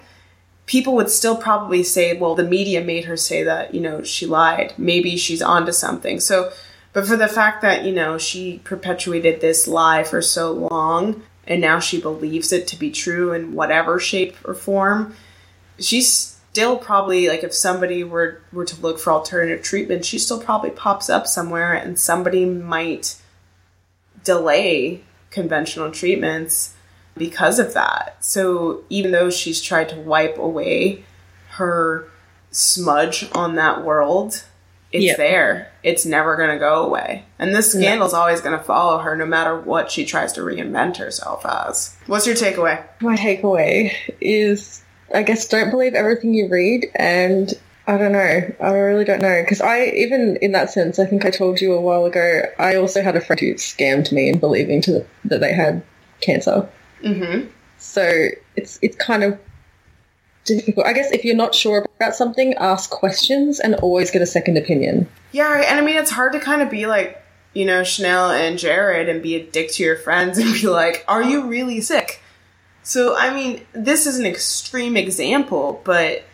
[0.67, 4.27] people would still probably say well the media made her say that you know she
[4.27, 4.73] lied.
[4.79, 6.21] Maybe she's onto something.
[6.21, 6.53] So
[6.93, 11.61] but for the fact that you know she perpetuated this lie for so long and
[11.61, 15.15] now she believes it to be true in whatever shape or form
[15.79, 20.41] she's still probably like if somebody were were to look for alternative treatment she still
[20.41, 23.17] probably pops up somewhere and somebody might
[24.23, 26.75] delay conventional treatments
[27.17, 28.17] because of that.
[28.21, 31.05] So even though she's tried to wipe away
[31.51, 32.09] her
[32.51, 34.45] smudge on that world,
[34.93, 35.17] it's Yeah.
[35.17, 35.69] there.
[35.83, 37.25] It's never going to go away.
[37.39, 40.99] And this scandal's always going to follow her no matter what she tries to reinvent
[40.99, 41.95] herself as.
[42.07, 42.83] What's your takeaway?
[43.01, 44.83] My takeaway is,
[45.15, 47.53] I guess, don't believe everything you read, and
[47.87, 48.53] I don't know.
[48.61, 51.73] I really don't know because I, even in that sense, I think I told you
[51.73, 52.43] a while ago.
[52.59, 55.83] I also had a friend who scammed me in believing to that they had
[56.21, 56.69] cancer.
[57.03, 57.49] Mm-hmm.
[57.79, 59.39] So it's it's kind of
[60.45, 60.87] difficult.
[60.87, 64.57] I guess if you're not sure about something, ask questions and always get a second
[64.57, 65.09] opinion.
[65.33, 67.23] Yeah, and I mean, it's hard to kind of be like,
[67.55, 71.05] you know, Chanel and Jared and be a dick to your friends and be like,
[71.09, 72.21] are you really sick?
[72.83, 76.25] So, I mean, this is an extreme example, but,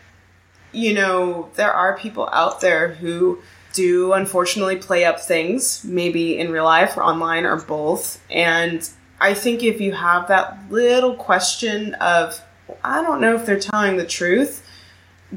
[0.71, 3.39] you know, there are people out there who
[3.73, 8.19] do unfortunately play up things, maybe in real life or online or both.
[8.31, 8.89] And
[9.21, 12.41] I think if you have that little question of,
[12.83, 14.65] I don't know if they're telling the truth,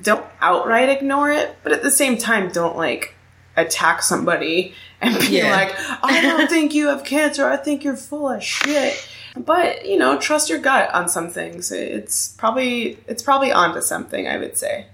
[0.01, 3.15] don't outright ignore it, but at the same time, don't like
[3.57, 5.51] attack somebody and be Yeah.
[5.51, 7.47] like, I don't think you have cancer.
[7.47, 9.09] I think you're full of shit.
[9.37, 11.73] But you know, trust your gut on some things.
[11.73, 14.29] It's probably it's probably onto something.
[14.29, 14.87] I would say.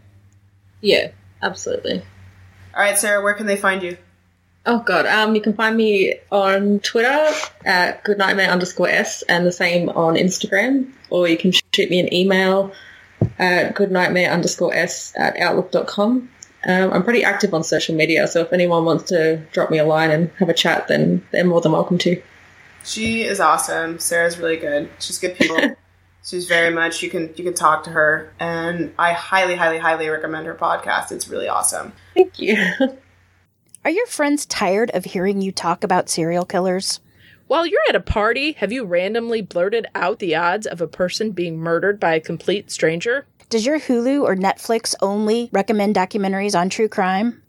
[0.80, 1.08] Yeah,
[1.42, 2.02] absolutely.
[2.74, 3.96] All right, Sarah, where can they find you?
[4.70, 7.30] Oh god, um, you can find me on Twitter
[7.64, 12.12] at goodnightmare underscore s and the same on Instagram, or you can shoot me an
[12.12, 12.72] email
[13.38, 16.28] at goodnightmare underscore s at outlook.com.
[16.66, 19.86] Um, I'm pretty active on social media, so if anyone wants to drop me a
[19.86, 22.22] line and have a chat, then they're more than welcome to.
[22.84, 23.98] She is awesome.
[23.98, 24.90] Sarah's really good.
[24.98, 25.76] She's good people.
[26.22, 30.10] She's very much you can you can talk to her, and I highly, highly, highly
[30.10, 31.10] recommend her podcast.
[31.10, 31.94] It's really awesome.
[32.14, 32.58] Thank you.
[33.84, 37.00] Are your friends tired of hearing you talk about serial killers?
[37.46, 41.30] While you're at a party, have you randomly blurted out the odds of a person
[41.30, 43.26] being murdered by a complete stranger?
[43.48, 47.42] Does your Hulu or Netflix only recommend documentaries on true crime?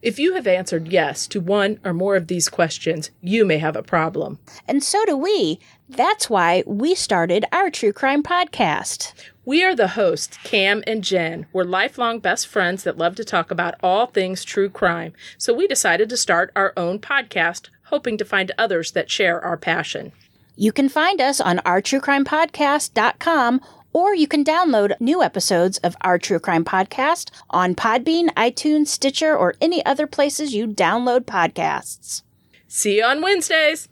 [0.00, 3.74] If you have answered yes to one or more of these questions, you may have
[3.74, 4.38] a problem.
[4.68, 5.58] And so do we.
[5.88, 9.12] That's why we started our true crime podcast.
[9.44, 11.46] We are the hosts, Cam and Jen.
[11.52, 15.14] We're lifelong best friends that love to talk about all things true crime.
[15.36, 19.56] So we decided to start our own podcast, hoping to find others that share our
[19.56, 20.12] passion.
[20.54, 23.60] You can find us on ourtruecrimepodcast.com
[23.92, 29.36] or you can download new episodes of Our True Crime Podcast on Podbean, iTunes, Stitcher,
[29.36, 32.22] or any other places you download podcasts.
[32.66, 33.88] See you on Wednesdays.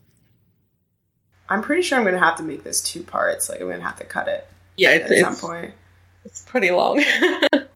[1.48, 3.48] I'm pretty sure I'm going to have to make this two parts.
[3.48, 5.72] Like I'm going to have to cut it Yeah, at it's, some it's, point.
[6.24, 7.02] it's pretty long.